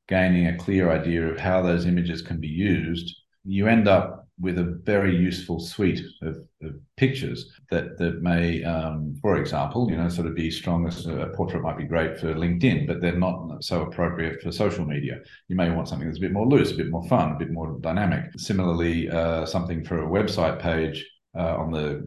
gaining 0.09 0.49
a 0.49 0.57
clear 0.57 0.91
idea 0.91 1.29
of 1.29 1.39
how 1.39 1.63
those 1.63 1.87
images 1.87 2.21
can 2.23 2.41
be 2.41 2.49
used, 2.49 3.15
you 3.45 3.69
end 3.69 3.87
up 3.87 4.28
with 4.41 4.59
a 4.59 4.79
very 4.85 5.17
useful 5.17 5.59
suite 5.59 6.01
of, 6.23 6.37
of 6.63 6.75
pictures 6.97 7.51
that 7.71 7.99
that 7.99 8.23
may, 8.23 8.63
um, 8.63 9.17
for 9.21 9.37
example, 9.37 9.91
you 9.91 9.97
know, 9.97 10.09
sort 10.09 10.27
of 10.27 10.35
be 10.35 10.51
strongest. 10.51 11.07
A 11.07 11.33
portrait 11.35 11.63
might 11.63 11.77
be 11.77 11.85
great 11.85 12.19
for 12.19 12.35
LinkedIn, 12.35 12.87
but 12.87 13.01
they're 13.01 13.19
not 13.19 13.65
so 13.65 13.83
appropriate 13.83 14.41
for 14.41 14.53
social 14.53 14.85
media. 14.85 15.19
You 15.49 15.57
may 15.57 15.71
want 15.71 15.89
something 15.89 16.07
that's 16.07 16.19
a 16.19 16.23
bit 16.23 16.33
more 16.33 16.47
loose, 16.47 16.73
a 16.73 16.77
bit 16.77 16.91
more 16.91 17.07
fun, 17.09 17.33
a 17.33 17.39
bit 17.39 17.51
more 17.51 17.79
dynamic. 17.81 18.31
Similarly, 18.37 19.11
uh, 19.11 19.45
something 19.45 19.85
for 19.85 20.03
a 20.03 20.09
website 20.09 20.61
page 20.61 21.05
uh, 21.37 21.57
on 21.57 21.73
the 21.73 22.07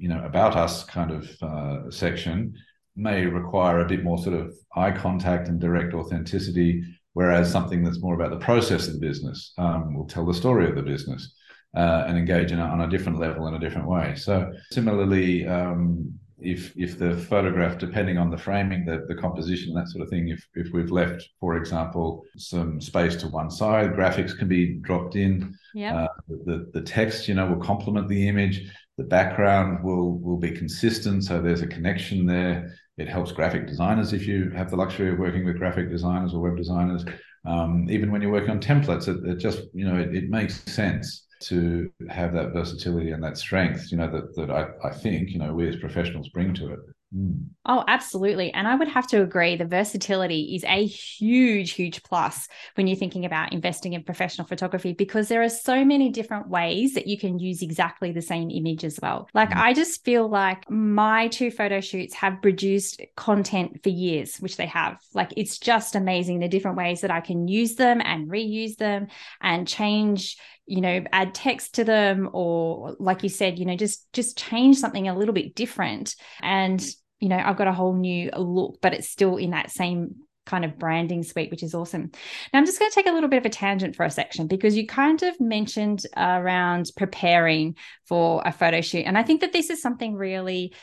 you 0.00 0.08
know 0.08 0.22
about 0.24 0.56
us 0.56 0.84
kind 0.84 1.10
of 1.10 1.30
uh, 1.42 1.90
section 1.90 2.54
may 2.96 3.24
require 3.24 3.80
a 3.80 3.88
bit 3.88 4.02
more 4.02 4.18
sort 4.18 4.34
of 4.34 4.54
eye 4.76 4.90
contact 4.90 5.48
and 5.48 5.60
direct 5.60 5.94
authenticity 5.94 6.82
whereas 7.12 7.50
something 7.50 7.82
that's 7.82 8.00
more 8.00 8.14
about 8.14 8.30
the 8.30 8.44
process 8.44 8.88
of 8.88 8.94
the 8.94 9.00
business 9.00 9.52
um, 9.58 9.94
will 9.94 10.06
tell 10.06 10.24
the 10.24 10.34
story 10.34 10.68
of 10.68 10.74
the 10.74 10.82
business 10.82 11.34
uh, 11.74 12.04
and 12.06 12.18
engage 12.18 12.52
a, 12.52 12.56
on 12.56 12.80
a 12.80 12.88
different 12.88 13.18
level 13.18 13.46
in 13.46 13.54
a 13.54 13.58
different 13.58 13.88
way. 13.88 14.14
So 14.16 14.52
similarly, 14.72 15.46
um, 15.46 16.18
if 16.42 16.72
if 16.76 16.98
the 16.98 17.16
photograph, 17.16 17.78
depending 17.78 18.18
on 18.18 18.30
the 18.30 18.38
framing, 18.38 18.84
the, 18.84 19.04
the 19.08 19.14
composition, 19.14 19.74
that 19.74 19.88
sort 19.88 20.02
of 20.02 20.08
thing, 20.08 20.28
if 20.28 20.46
if 20.54 20.72
we've 20.72 20.90
left, 20.90 21.28
for 21.38 21.56
example, 21.56 22.24
some 22.36 22.80
space 22.80 23.16
to 23.16 23.28
one 23.28 23.50
side, 23.50 23.92
graphics 23.92 24.36
can 24.36 24.48
be 24.48 24.74
dropped 24.76 25.16
in. 25.16 25.54
Yeah. 25.74 26.04
Uh, 26.04 26.08
the 26.28 26.70
the 26.72 26.80
text, 26.80 27.28
you 27.28 27.34
know, 27.34 27.46
will 27.46 27.64
complement 27.64 28.08
the 28.08 28.26
image. 28.26 28.70
The 28.96 29.04
background 29.04 29.84
will 29.84 30.18
will 30.18 30.38
be 30.38 30.50
consistent, 30.50 31.24
so 31.24 31.40
there's 31.40 31.62
a 31.62 31.66
connection 31.66 32.26
there. 32.26 32.74
It 32.96 33.08
helps 33.08 33.32
graphic 33.32 33.66
designers 33.66 34.12
if 34.12 34.26
you 34.26 34.50
have 34.50 34.70
the 34.70 34.76
luxury 34.76 35.10
of 35.10 35.18
working 35.18 35.44
with 35.44 35.58
graphic 35.58 35.90
designers 35.90 36.34
or 36.34 36.40
web 36.40 36.56
designers. 36.56 37.04
Um, 37.46 37.86
even 37.88 38.12
when 38.12 38.20
you're 38.20 38.32
working 38.32 38.50
on 38.50 38.60
templates, 38.60 39.08
it, 39.08 39.24
it 39.26 39.38
just 39.38 39.62
you 39.72 39.86
know 39.86 39.98
it, 39.98 40.14
it 40.14 40.30
makes 40.30 40.62
sense 40.64 41.26
to 41.40 41.90
have 42.08 42.32
that 42.34 42.52
versatility 42.52 43.10
and 43.10 43.22
that 43.22 43.38
strength, 43.38 43.90
you 43.90 43.98
know, 43.98 44.10
that 44.10 44.36
that 44.36 44.50
I, 44.50 44.68
I 44.86 44.92
think, 44.92 45.30
you 45.30 45.38
know, 45.38 45.54
we 45.54 45.68
as 45.68 45.76
professionals 45.76 46.28
bring 46.28 46.54
to 46.54 46.72
it. 46.72 46.80
Mm. 47.14 47.46
Oh, 47.66 47.84
absolutely. 47.88 48.52
And 48.52 48.68
I 48.68 48.76
would 48.76 48.88
have 48.88 49.06
to 49.08 49.22
agree 49.22 49.56
the 49.56 49.64
versatility 49.64 50.54
is 50.54 50.64
a 50.64 50.86
huge, 50.86 51.72
huge 51.72 52.02
plus 52.04 52.46
when 52.76 52.86
you're 52.86 52.96
thinking 52.96 53.24
about 53.24 53.52
investing 53.52 53.94
in 53.94 54.04
professional 54.04 54.46
photography 54.46 54.92
because 54.92 55.28
there 55.28 55.42
are 55.42 55.48
so 55.48 55.84
many 55.84 56.10
different 56.10 56.48
ways 56.48 56.94
that 56.94 57.08
you 57.08 57.18
can 57.18 57.38
use 57.38 57.62
exactly 57.62 58.12
the 58.12 58.22
same 58.22 58.50
image 58.50 58.84
as 58.84 58.98
well. 59.02 59.28
Like, 59.34 59.50
mm. 59.50 59.56
I 59.56 59.72
just 59.72 60.04
feel 60.04 60.28
like 60.28 60.70
my 60.70 61.28
two 61.28 61.50
photo 61.50 61.80
shoots 61.80 62.14
have 62.14 62.40
produced 62.40 63.02
content 63.16 63.82
for 63.82 63.88
years, 63.88 64.36
which 64.36 64.56
they 64.56 64.66
have. 64.66 64.98
Like, 65.12 65.32
it's 65.36 65.58
just 65.58 65.96
amazing 65.96 66.38
the 66.38 66.48
different 66.48 66.76
ways 66.76 67.00
that 67.00 67.10
I 67.10 67.20
can 67.20 67.48
use 67.48 67.74
them 67.74 68.00
and 68.04 68.30
reuse 68.30 68.76
them 68.76 69.08
and 69.40 69.66
change 69.66 70.36
you 70.70 70.80
know 70.80 71.02
add 71.12 71.34
text 71.34 71.74
to 71.74 71.84
them 71.84 72.30
or 72.32 72.94
like 72.98 73.22
you 73.24 73.28
said 73.28 73.58
you 73.58 73.66
know 73.66 73.76
just 73.76 74.10
just 74.12 74.38
change 74.38 74.78
something 74.78 75.08
a 75.08 75.18
little 75.18 75.34
bit 75.34 75.54
different. 75.54 76.14
And 76.40 76.80
you 77.18 77.28
know 77.28 77.36
i've 77.36 77.56
got 77.56 77.68
a 77.68 77.72
whole 77.72 77.94
new 77.94 78.30
look 78.36 78.80
but 78.80 78.94
it's 78.94 79.08
still 79.08 79.36
in 79.36 79.50
that 79.50 79.70
same 79.70 80.14
kind 80.46 80.64
of 80.64 80.78
branding 80.78 81.22
suite 81.22 81.50
which 81.50 81.62
is 81.62 81.74
awesome. 81.74 82.10
Now 82.52 82.58
i'm 82.58 82.66
just 82.66 82.78
going 82.78 82.90
to 82.90 82.94
take 82.94 83.06
a 83.06 83.12
little 83.12 83.28
bit 83.28 83.38
of 83.38 83.46
a 83.46 83.50
tangent 83.50 83.94
for 83.96 84.06
a 84.06 84.10
section 84.10 84.46
because 84.46 84.76
you 84.76 84.86
kind 84.86 85.22
of 85.22 85.38
mentioned 85.40 86.02
around 86.16 86.90
preparing 86.96 87.76
for 88.06 88.42
a 88.44 88.52
photo 88.52 88.80
shoot. 88.80 89.04
And 89.06 89.18
i 89.18 89.22
think 89.22 89.40
that 89.42 89.52
this 89.52 89.70
is 89.70 89.82
something 89.82 90.14
really 90.14 90.74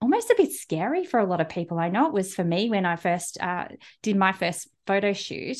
almost 0.00 0.30
a 0.30 0.34
bit 0.36 0.52
scary 0.52 1.04
for 1.04 1.18
a 1.18 1.26
lot 1.26 1.40
of 1.40 1.48
people. 1.48 1.78
I 1.78 1.88
know 1.88 2.06
it 2.06 2.12
was 2.12 2.34
for 2.34 2.44
me 2.44 2.68
when 2.68 2.84
i 2.84 2.96
first 2.96 3.38
uh, 3.40 3.68
did 4.02 4.16
my 4.16 4.32
first 4.32 4.68
photo 4.86 5.12
shoot. 5.12 5.58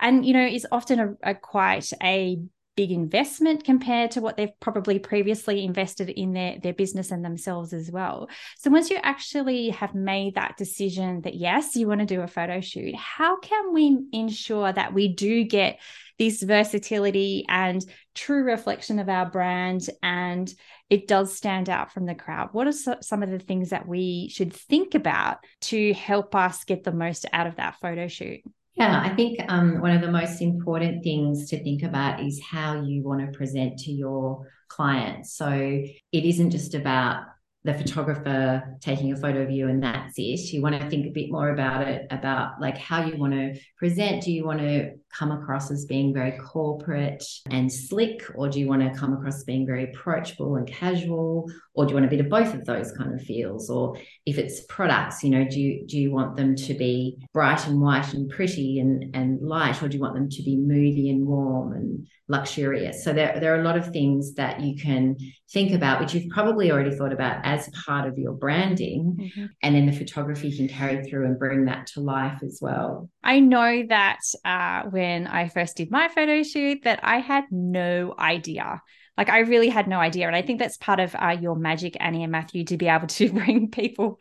And 0.00 0.24
you 0.24 0.32
know 0.32 0.46
is 0.46 0.66
often 0.70 1.00
a, 1.00 1.30
a 1.30 1.34
quite 1.34 1.90
a 2.02 2.38
big 2.78 2.92
investment 2.92 3.64
compared 3.64 4.12
to 4.12 4.20
what 4.20 4.36
they've 4.36 4.60
probably 4.60 5.00
previously 5.00 5.64
invested 5.64 6.08
in 6.10 6.32
their, 6.32 6.60
their 6.60 6.72
business 6.72 7.10
and 7.10 7.24
themselves 7.24 7.72
as 7.72 7.90
well. 7.90 8.28
So 8.56 8.70
once 8.70 8.88
you 8.88 8.98
actually 9.02 9.70
have 9.70 9.96
made 9.96 10.36
that 10.36 10.56
decision 10.56 11.22
that 11.22 11.34
yes, 11.34 11.74
you 11.74 11.88
want 11.88 12.02
to 12.02 12.06
do 12.06 12.20
a 12.20 12.28
photo 12.28 12.60
shoot, 12.60 12.94
how 12.94 13.40
can 13.40 13.74
we 13.74 13.98
ensure 14.12 14.72
that 14.72 14.94
we 14.94 15.08
do 15.08 15.42
get 15.42 15.80
this 16.20 16.40
versatility 16.40 17.44
and 17.48 17.84
true 18.14 18.44
reflection 18.44 19.00
of 19.00 19.08
our 19.08 19.28
brand 19.28 19.90
and 20.00 20.54
it 20.88 21.08
does 21.08 21.34
stand 21.34 21.68
out 21.68 21.92
from 21.92 22.06
the 22.06 22.14
crowd. 22.14 22.50
What 22.52 22.68
are 22.68 23.02
some 23.02 23.22
of 23.24 23.30
the 23.30 23.38
things 23.40 23.70
that 23.70 23.88
we 23.88 24.28
should 24.32 24.52
think 24.52 24.94
about 24.94 25.38
to 25.62 25.92
help 25.94 26.34
us 26.36 26.62
get 26.62 26.84
the 26.84 26.92
most 26.92 27.26
out 27.32 27.48
of 27.48 27.56
that 27.56 27.76
photo 27.80 28.06
shoot? 28.06 28.40
Yeah, 28.78 29.00
I 29.04 29.08
think 29.16 29.40
um, 29.48 29.80
one 29.80 29.90
of 29.90 30.02
the 30.02 30.10
most 30.10 30.40
important 30.40 31.02
things 31.02 31.50
to 31.50 31.60
think 31.62 31.82
about 31.82 32.20
is 32.20 32.40
how 32.40 32.80
you 32.80 33.02
want 33.02 33.20
to 33.20 33.36
present 33.36 33.76
to 33.80 33.90
your 33.90 34.46
clients. 34.68 35.36
So 35.36 35.48
it 35.50 36.24
isn't 36.24 36.50
just 36.50 36.74
about 36.74 37.24
the 37.64 37.74
photographer 37.74 38.78
taking 38.80 39.12
a 39.12 39.16
photo 39.16 39.42
of 39.42 39.50
you 39.50 39.68
and 39.68 39.82
that's 39.82 40.14
it. 40.16 40.52
You 40.52 40.62
want 40.62 40.80
to 40.80 40.88
think 40.88 41.06
a 41.06 41.10
bit 41.10 41.28
more 41.28 41.50
about 41.50 41.88
it, 41.88 42.06
about 42.12 42.60
like 42.60 42.78
how 42.78 43.04
you 43.04 43.16
want 43.16 43.32
to 43.32 43.58
present. 43.76 44.22
Do 44.22 44.30
you 44.30 44.46
want 44.46 44.60
to 44.60 44.92
come 45.16 45.30
across 45.30 45.70
as 45.70 45.84
being 45.84 46.12
very 46.12 46.32
corporate 46.38 47.24
and 47.50 47.72
slick, 47.72 48.22
or 48.34 48.48
do 48.48 48.60
you 48.60 48.68
want 48.68 48.82
to 48.82 48.98
come 48.98 49.12
across 49.12 49.36
as 49.36 49.44
being 49.44 49.66
very 49.66 49.84
approachable 49.84 50.56
and 50.56 50.66
casual, 50.66 51.50
or 51.74 51.84
do 51.84 51.90
you 51.90 51.94
want 51.94 52.06
a 52.06 52.10
bit 52.10 52.20
of 52.20 52.28
both 52.28 52.54
of 52.54 52.64
those 52.64 52.92
kind 52.92 53.14
of 53.14 53.20
feels? 53.22 53.70
Or 53.70 53.96
if 54.26 54.38
it's 54.38 54.64
products, 54.66 55.22
you 55.22 55.30
know, 55.30 55.44
do 55.44 55.60
you 55.60 55.86
do 55.86 55.98
you 55.98 56.10
want 56.10 56.36
them 56.36 56.54
to 56.56 56.74
be 56.74 57.18
bright 57.32 57.66
and 57.66 57.80
white 57.80 58.12
and 58.14 58.28
pretty 58.28 58.80
and 58.80 59.14
and 59.14 59.40
light, 59.40 59.82
or 59.82 59.88
do 59.88 59.96
you 59.96 60.02
want 60.02 60.14
them 60.14 60.28
to 60.28 60.42
be 60.42 60.56
moody 60.56 61.10
and 61.10 61.26
warm 61.26 61.72
and 61.72 62.06
luxurious? 62.28 63.04
So 63.04 63.12
there 63.12 63.38
there 63.40 63.54
are 63.54 63.60
a 63.60 63.64
lot 63.64 63.76
of 63.76 63.92
things 63.92 64.34
that 64.34 64.60
you 64.60 64.76
can 64.76 65.16
think 65.50 65.72
about, 65.72 66.00
which 66.00 66.14
you've 66.14 66.30
probably 66.30 66.70
already 66.70 66.94
thought 66.94 67.12
about 67.12 67.40
as 67.44 67.70
part 67.86 68.06
of 68.06 68.18
your 68.18 68.32
branding, 68.32 69.16
mm-hmm. 69.18 69.46
and 69.62 69.74
then 69.74 69.86
the 69.86 69.92
photography 69.92 70.54
can 70.54 70.68
carry 70.68 71.02
through 71.04 71.26
and 71.26 71.38
bring 71.38 71.64
that 71.64 71.86
to 71.86 72.00
life 72.00 72.42
as 72.42 72.58
well. 72.60 73.08
I 73.24 73.40
know 73.40 73.84
that 73.88 74.20
uh, 74.44 74.88
when 74.98 75.28
I 75.28 75.46
first 75.48 75.76
did 75.76 75.92
my 75.92 76.08
photo 76.08 76.42
shoot 76.42 76.82
that 76.82 76.98
I 77.04 77.18
had 77.18 77.44
no 77.52 78.16
idea. 78.18 78.82
Like 79.16 79.28
I 79.28 79.40
really 79.40 79.68
had 79.68 79.86
no 79.86 79.98
idea, 79.98 80.26
and 80.26 80.34
I 80.34 80.42
think 80.42 80.58
that's 80.58 80.76
part 80.76 80.98
of 80.98 81.14
uh, 81.14 81.36
your 81.40 81.54
magic, 81.54 81.96
Anni 82.00 82.24
and 82.24 82.32
Matthew, 82.32 82.64
to 82.64 82.76
be 82.76 82.88
able 82.88 83.06
to 83.06 83.32
bring 83.38 83.70
people, 83.70 84.18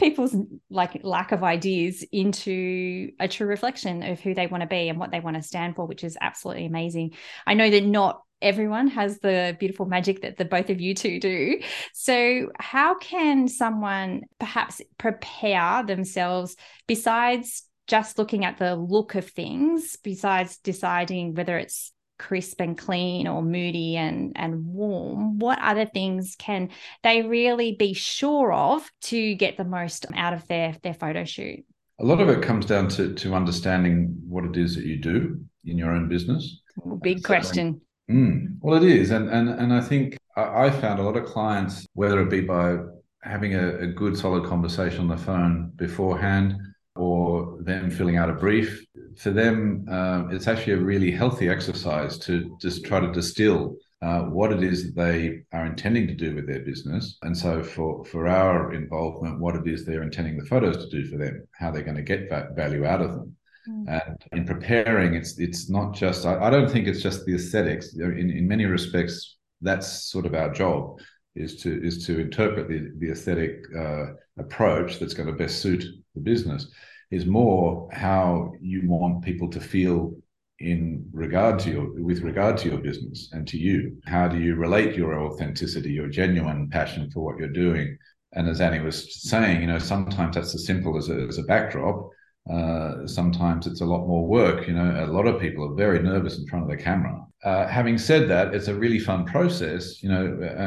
people's 0.00 0.34
like 0.68 1.04
lack 1.04 1.30
of 1.30 1.44
ideas 1.44 2.04
into 2.10 3.12
a 3.20 3.28
true 3.28 3.46
reflection 3.46 4.02
of 4.02 4.18
who 4.18 4.34
they 4.34 4.48
want 4.48 4.62
to 4.62 4.66
be 4.66 4.88
and 4.88 4.98
what 4.98 5.12
they 5.12 5.20
want 5.20 5.36
to 5.36 5.42
stand 5.42 5.76
for, 5.76 5.86
which 5.86 6.02
is 6.02 6.18
absolutely 6.20 6.66
amazing. 6.66 7.12
I 7.46 7.54
know 7.54 7.70
that 7.70 7.84
not 7.84 8.22
everyone 8.42 8.88
has 8.88 9.20
the 9.20 9.56
beautiful 9.60 9.86
magic 9.86 10.22
that 10.22 10.36
the 10.36 10.44
both 10.44 10.70
of 10.70 10.80
you 10.80 10.94
two 10.94 11.20
do. 11.20 11.60
So, 11.92 12.50
how 12.58 12.96
can 12.96 13.46
someone 13.46 14.22
perhaps 14.40 14.80
prepare 14.98 15.84
themselves 15.84 16.56
besides 16.88 17.62
just 17.86 18.18
looking 18.18 18.44
at 18.44 18.58
the 18.58 18.74
look 18.74 19.14
of 19.14 19.28
things, 19.28 19.96
besides 20.02 20.58
deciding 20.58 21.34
whether 21.34 21.56
it's 21.58 21.92
crisp 22.18 22.60
and 22.60 22.78
clean 22.78 23.26
or 23.26 23.42
moody 23.42 23.96
and 23.96 24.32
and 24.36 24.64
warm 24.64 25.38
what 25.38 25.58
other 25.60 25.84
things 25.84 26.34
can 26.38 26.70
they 27.02 27.20
really 27.20 27.72
be 27.72 27.92
sure 27.92 28.52
of 28.52 28.90
to 29.02 29.34
get 29.34 29.58
the 29.58 29.64
most 29.64 30.06
out 30.14 30.32
of 30.32 30.46
their 30.48 30.74
their 30.82 30.94
photo 30.94 31.24
shoot? 31.24 31.64
A 31.98 32.04
lot 32.04 32.20
of 32.20 32.28
it 32.28 32.42
comes 32.42 32.66
down 32.66 32.88
to 32.90 33.14
to 33.14 33.34
understanding 33.34 34.16
what 34.28 34.44
it 34.44 34.56
is 34.56 34.74
that 34.76 34.84
you 34.84 35.00
do 35.00 35.40
in 35.64 35.78
your 35.78 35.92
own 35.92 36.08
business. 36.08 36.60
Big 37.02 37.22
question. 37.22 37.80
mm, 38.10 38.46
well 38.60 38.82
it 38.82 38.88
is. 38.88 39.10
And 39.10 39.28
and 39.28 39.48
and 39.48 39.72
i 39.72 39.80
think 39.80 40.16
I, 40.36 40.66
I 40.66 40.70
found 40.70 41.00
a 41.00 41.02
lot 41.02 41.16
of 41.16 41.24
clients 41.24 41.86
whether 41.94 42.20
it 42.20 42.30
be 42.30 42.40
by 42.40 42.78
having 43.22 43.54
a, 43.54 43.78
a 43.78 43.86
good 43.86 44.16
solid 44.16 44.44
conversation 44.44 45.00
on 45.00 45.08
the 45.08 45.16
phone 45.16 45.72
beforehand 45.76 46.54
or 46.96 47.58
them 47.62 47.90
filling 47.90 48.16
out 48.16 48.30
a 48.30 48.34
brief. 48.34 48.84
For 49.16 49.30
them, 49.30 49.86
uh, 49.90 50.24
it's 50.30 50.48
actually 50.48 50.74
a 50.74 50.78
really 50.78 51.10
healthy 51.10 51.48
exercise 51.48 52.18
to 52.18 52.56
just 52.60 52.84
try 52.84 53.00
to 53.00 53.12
distill 53.12 53.76
uh, 54.02 54.22
what 54.22 54.52
it 54.52 54.62
is 54.62 54.84
that 54.84 54.94
they 54.94 55.42
are 55.52 55.66
intending 55.66 56.06
to 56.06 56.14
do 56.14 56.34
with 56.34 56.46
their 56.46 56.60
business. 56.60 57.16
And 57.22 57.36
so 57.36 57.62
for, 57.62 58.04
for 58.04 58.28
our 58.28 58.74
involvement, 58.74 59.40
what 59.40 59.56
it 59.56 59.66
is 59.66 59.84
they're 59.84 60.02
intending 60.02 60.36
the 60.36 60.44
photos 60.44 60.76
to 60.76 60.90
do 60.90 61.08
for 61.10 61.16
them, 61.16 61.46
how 61.52 61.70
they're 61.70 61.82
going 61.82 61.96
to 61.96 62.02
get 62.02 62.28
that 62.30 62.54
value 62.54 62.84
out 62.84 63.00
of 63.00 63.12
them. 63.12 63.36
Mm. 63.68 64.00
And 64.00 64.24
in 64.32 64.44
preparing, 64.46 65.14
it's 65.14 65.38
it's 65.38 65.68
not 65.70 65.94
just, 65.94 66.26
I, 66.26 66.38
I 66.38 66.50
don't 66.50 66.70
think 66.70 66.86
it's 66.86 67.02
just 67.02 67.24
the 67.24 67.34
aesthetics. 67.34 67.94
In, 67.94 68.30
in 68.30 68.46
many 68.46 68.66
respects, 68.66 69.36
that's 69.62 70.10
sort 70.10 70.26
of 70.26 70.34
our 70.34 70.52
job 70.52 71.00
is 71.34 71.62
to 71.62 71.82
is 71.82 72.06
to 72.06 72.20
interpret 72.20 72.68
the, 72.68 72.92
the 72.98 73.10
aesthetic 73.10 73.64
uh, 73.76 74.06
approach 74.38 74.98
that's 74.98 75.14
going 75.14 75.28
to 75.28 75.34
best 75.34 75.60
suit 75.60 75.84
the 76.14 76.20
business 76.20 76.68
is 77.10 77.26
more 77.26 77.88
how 77.92 78.52
you 78.60 78.82
want 78.88 79.24
people 79.24 79.48
to 79.48 79.60
feel 79.60 80.14
in 80.58 81.06
regard 81.12 81.58
to 81.58 81.70
your 81.70 82.02
with 82.02 82.20
regard 82.20 82.56
to 82.56 82.68
your 82.68 82.78
business 82.78 83.28
and 83.32 83.46
to 83.46 83.58
you. 83.58 83.96
How 84.06 84.26
do 84.26 84.38
you 84.38 84.54
relate 84.56 84.96
your 84.96 85.20
authenticity 85.20 85.92
your 85.92 86.08
genuine 86.08 86.68
passion 86.70 87.10
for 87.10 87.20
what 87.20 87.38
you're 87.38 87.48
doing? 87.48 87.96
And 88.32 88.48
as 88.48 88.60
anni 88.60 88.80
was 88.80 89.22
saying 89.22 89.60
you 89.60 89.66
know 89.66 89.78
sometimes 89.78 90.34
that's 90.34 90.54
as 90.54 90.66
simple 90.66 90.96
as 90.96 91.08
a, 91.08 91.26
as 91.28 91.38
a 91.38 91.42
backdrop 91.42 92.10
uh, 92.50 93.06
sometimes 93.06 93.66
it's 93.66 93.80
a 93.80 93.84
lot 93.84 94.06
more 94.06 94.26
work. 94.26 94.68
You 94.68 94.74
know, 94.74 95.04
a 95.04 95.10
lot 95.10 95.26
of 95.26 95.40
people 95.40 95.70
are 95.70 95.74
very 95.74 96.00
nervous 96.00 96.38
in 96.38 96.46
front 96.46 96.64
of 96.64 96.70
the 96.70 96.82
camera. 96.82 97.22
Uh, 97.44 97.66
having 97.66 97.98
said 97.98 98.28
that, 98.28 98.54
it's 98.54 98.68
a 98.68 98.74
really 98.74 98.98
fun 98.98 99.24
process. 99.24 100.02
You 100.02 100.08
know, 100.08 100.24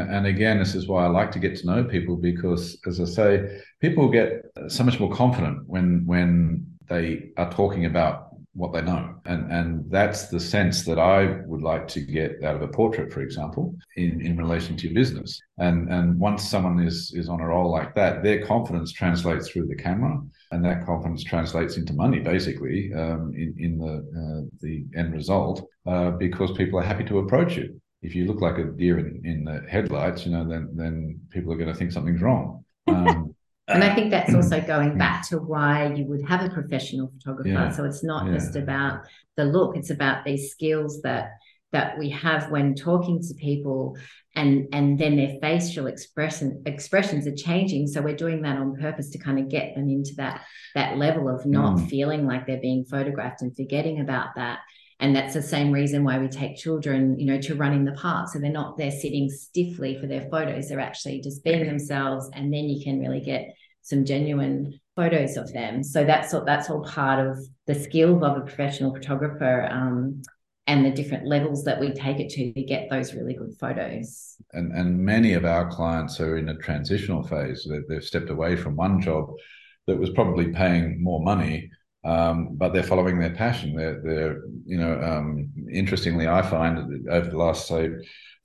and 0.09 0.27
again, 0.27 0.59
this 0.59 0.75
is 0.75 0.87
why 0.87 1.05
I 1.05 1.07
like 1.07 1.31
to 1.31 1.39
get 1.39 1.55
to 1.57 1.65
know 1.65 1.83
people 1.83 2.15
because, 2.15 2.77
as 2.85 2.99
I 2.99 3.05
say, 3.05 3.61
people 3.81 4.09
get 4.09 4.45
so 4.67 4.83
much 4.83 4.99
more 4.99 5.11
confident 5.11 5.67
when 5.67 6.03
when 6.05 6.65
they 6.89 7.29
are 7.37 7.51
talking 7.51 7.85
about 7.85 8.28
what 8.59 8.73
they 8.73 8.81
know. 8.81 9.15
And 9.25 9.49
and 9.51 9.89
that's 9.89 10.27
the 10.27 10.39
sense 10.39 10.83
that 10.83 10.99
I 10.99 11.39
would 11.45 11.61
like 11.61 11.87
to 11.89 12.01
get 12.01 12.43
out 12.43 12.55
of 12.57 12.61
a 12.61 12.67
portrait, 12.67 13.13
for 13.13 13.21
example, 13.21 13.73
in, 13.95 14.19
in 14.19 14.35
relation 14.35 14.75
to 14.77 14.87
your 14.87 14.93
business. 14.93 15.39
And 15.57 15.91
and 15.91 16.19
once 16.19 16.47
someone 16.47 16.79
is 16.79 17.13
is 17.15 17.29
on 17.29 17.39
a 17.39 17.47
roll 17.47 17.71
like 17.71 17.95
that, 17.95 18.21
their 18.21 18.45
confidence 18.45 18.91
translates 18.91 19.49
through 19.49 19.67
the 19.67 19.75
camera, 19.75 20.21
and 20.51 20.63
that 20.65 20.85
confidence 20.85 21.23
translates 21.23 21.77
into 21.77 21.93
money, 21.93 22.19
basically, 22.19 22.93
um, 22.93 23.33
in 23.33 23.55
in 23.57 23.77
the 23.79 23.95
uh, 24.21 24.41
the 24.61 24.85
end 24.93 25.13
result, 25.13 25.65
uh, 25.85 26.11
because 26.11 26.51
people 26.51 26.79
are 26.79 26.89
happy 26.91 27.05
to 27.05 27.19
approach 27.19 27.55
you. 27.55 27.79
If 28.01 28.13
you 28.13 28.25
look 28.25 28.41
like 28.41 28.57
a 28.57 28.65
deer 28.65 28.99
in, 28.99 29.21
in 29.23 29.45
the 29.45 29.65
headlights, 29.69 30.25
you 30.25 30.31
know, 30.33 30.45
then 30.47 30.69
then 30.73 31.19
people 31.29 31.53
are 31.53 31.57
going 31.57 31.71
to 31.71 31.79
think 31.79 31.91
something's 31.91 32.21
wrong. 32.21 32.65
Um, 32.89 33.28
and 33.69 33.83
I 33.83 33.93
think 33.93 34.11
that's 34.11 34.33
also 34.33 34.61
going 34.61 34.97
back 34.97 35.27
to 35.29 35.37
why 35.37 35.93
you 35.93 36.05
would 36.05 36.27
have 36.27 36.43
a 36.43 36.49
professional 36.49 37.11
photographer. 37.17 37.49
Yeah. 37.49 37.71
So 37.71 37.85
it's 37.85 38.03
not 38.03 38.27
yeah. 38.27 38.33
just 38.33 38.55
about 38.55 39.01
the 39.37 39.45
look; 39.45 39.77
it's 39.77 39.89
about 39.89 40.25
these 40.25 40.51
skills 40.51 41.01
that 41.03 41.31
that 41.71 41.99
we 41.99 42.09
have 42.09 42.49
when 42.49 42.73
talking 42.73 43.21
to 43.21 43.33
people, 43.35 43.97
and 44.35 44.67
and 44.73 44.97
then 44.97 45.15
their 45.15 45.35
facial 45.41 45.87
expression 45.87 46.63
expressions 46.65 47.27
are 47.27 47.35
changing. 47.35 47.87
So 47.87 48.01
we're 48.01 48.15
doing 48.15 48.41
that 48.41 48.57
on 48.57 48.75
purpose 48.75 49.11
to 49.11 49.19
kind 49.19 49.39
of 49.39 49.49
get 49.49 49.75
them 49.75 49.89
into 49.89 50.11
that 50.17 50.41
that 50.75 50.97
level 50.97 51.29
of 51.29 51.45
not 51.45 51.77
mm. 51.77 51.89
feeling 51.89 52.25
like 52.25 52.47
they're 52.47 52.61
being 52.61 52.85
photographed 52.85 53.41
and 53.41 53.55
forgetting 53.55 53.99
about 53.99 54.29
that. 54.35 54.59
And 54.99 55.15
that's 55.15 55.33
the 55.33 55.41
same 55.41 55.71
reason 55.71 56.03
why 56.03 56.19
we 56.19 56.27
take 56.27 56.57
children, 56.57 57.17
you 57.17 57.25
know, 57.25 57.39
to 57.41 57.55
run 57.55 57.73
in 57.73 57.85
the 57.85 57.93
park. 57.93 58.29
So 58.29 58.39
they're 58.39 58.51
not 58.51 58.77
there 58.77 58.91
sitting 58.91 59.29
stiffly 59.29 59.97
for 59.97 60.07
their 60.07 60.27
photos. 60.29 60.67
They're 60.67 60.79
actually 60.79 61.21
just 61.21 61.43
being 61.43 61.65
themselves. 61.65 62.29
And 62.33 62.53
then 62.53 62.67
you 62.67 62.83
can 62.83 62.99
really 62.99 63.21
get 63.21 63.53
some 63.81 64.03
genuine 64.03 64.79
photos 64.95 65.37
of 65.37 65.53
them. 65.53 65.83
So 65.83 66.03
that's 66.03 66.33
all, 66.33 66.43
that's 66.43 66.69
all 66.69 66.83
part 66.83 67.25
of 67.25 67.39
the 67.65 67.75
skill 67.75 68.23
of 68.25 68.37
a 68.37 68.41
professional 68.41 68.93
photographer 68.93 69.69
um, 69.71 70.21
and 70.67 70.85
the 70.85 70.91
different 70.91 71.25
levels 71.25 71.63
that 71.63 71.79
we 71.79 71.91
take 71.93 72.19
it 72.19 72.29
to 72.29 72.53
to 72.53 72.61
get 72.61 72.89
those 72.89 73.15
really 73.15 73.33
good 73.33 73.55
photos. 73.59 74.35
And 74.53 74.71
and 74.71 74.99
many 74.99 75.33
of 75.33 75.45
our 75.45 75.67
clients 75.67 76.19
are 76.19 76.37
in 76.37 76.49
a 76.49 76.57
transitional 76.57 77.23
phase. 77.23 77.67
They've 77.87 78.03
stepped 78.03 78.29
away 78.29 78.55
from 78.55 78.75
one 78.75 79.01
job 79.01 79.31
that 79.87 79.97
was 79.97 80.11
probably 80.11 80.49
paying 80.49 81.01
more 81.01 81.23
money. 81.23 81.71
Um, 82.05 82.55
but 82.55 82.73
they're 82.73 82.83
following 82.83 83.19
their 83.19 83.33
passion. 83.33 83.75
They're, 83.75 84.01
they're 84.01 84.41
you 84.65 84.77
know, 84.77 85.01
um, 85.01 85.51
interestingly, 85.71 86.27
I 86.27 86.41
find 86.41 87.07
over 87.09 87.29
the 87.29 87.37
last 87.37 87.67
say 87.67 87.89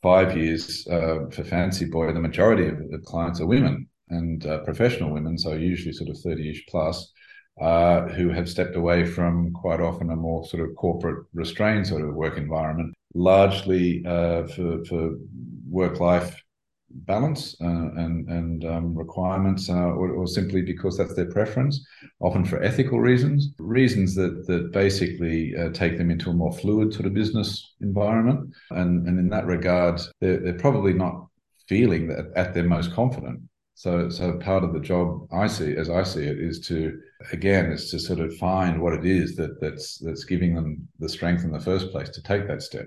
five 0.03 0.37
years 0.37 0.87
uh, 0.89 1.27
for 1.31 1.45
Fancy 1.45 1.85
Boy, 1.85 2.13
the 2.13 2.21
majority 2.21 2.67
of 2.67 2.79
the 2.91 2.99
clients 2.99 3.41
are 3.41 3.47
women 3.47 3.89
and 4.11 4.45
uh, 4.47 4.59
professional 4.59 5.13
women, 5.13 5.39
so 5.39 5.55
usually 5.55 5.93
sort 5.93 6.11
of 6.11 6.19
30 6.19 6.51
ish 6.51 6.67
plus, 6.69 7.13
uh, 7.61 8.03
who 8.09 8.29
have 8.29 8.49
stepped 8.49 8.77
away 8.77 9.07
from 9.07 9.53
quite 9.53 9.81
often 9.81 10.11
a 10.11 10.17
more 10.17 10.45
sort 10.47 10.69
of 10.69 10.75
corporate 10.77 11.25
restrained 11.33 11.87
sort 11.87 12.03
of 12.03 12.15
work 12.15 12.37
environment, 12.37 12.93
largely 13.15 14.05
uh, 14.05 14.47
for, 14.49 14.85
for 14.85 15.13
work 15.71 16.01
life 16.01 16.44
balance 16.95 17.57
uh, 17.61 17.67
and, 17.97 18.29
and 18.29 18.65
um, 18.65 18.95
requirements, 18.95 19.69
uh, 19.69 19.75
or, 19.75 20.11
or, 20.11 20.27
simply 20.27 20.63
because 20.63 20.97
that's 20.97 21.15
their 21.15 21.31
preference, 21.31 21.85
often 22.21 22.45
for 22.45 22.63
ethical 22.63 23.01
reasons, 23.01 23.49
reasons 23.59 24.15
that, 24.15 24.47
that 24.47 24.73
basically 24.73 25.55
uh, 25.57 25.71
take 25.71 25.99
them 25.99 26.11
into 26.11 26.31
a 26.31 26.35
more 26.35 26.53
fluid 26.53 26.93
sort 26.93 27.07
of 27.07 27.15
business 27.15 27.75
environment. 27.81 28.55
And, 28.71 29.07
and 29.09 29.19
in 29.19 29.29
that 29.31 29.47
regard, 29.47 30.01
they're, 30.21 30.39
they're 30.39 30.55
probably 30.55 30.93
not 30.93 31.27
feeling 31.69 32.09
that 32.09 32.33
at 32.37 32.55
their 32.55 32.65
most 32.65 32.93
confident 32.93 33.41
So, 33.75 34.09
so 34.09 34.39
part 34.39 34.65
of 34.65 34.73
the 34.73 34.81
job 34.81 35.27
I 35.33 35.47
see, 35.49 35.77
as 35.77 35.91
I 35.91 36.05
see 36.05 36.25
it, 36.25 36.39
is 36.39 36.61
to 36.69 37.01
again, 37.33 37.73
is 37.73 37.91
to 37.91 37.99
sort 37.99 38.21
of 38.21 38.37
find 38.37 38.81
what 38.81 38.93
it 38.95 39.05
is 39.05 39.35
that 39.37 39.61
that's 39.61 39.99
that's 39.99 40.25
giving 40.25 40.55
them 40.55 40.89
the 40.99 41.09
strength 41.09 41.45
in 41.45 41.51
the 41.51 41.61
first 41.61 41.91
place 41.91 42.09
to 42.11 42.23
take 42.23 42.47
that 42.47 42.63
step. 42.63 42.87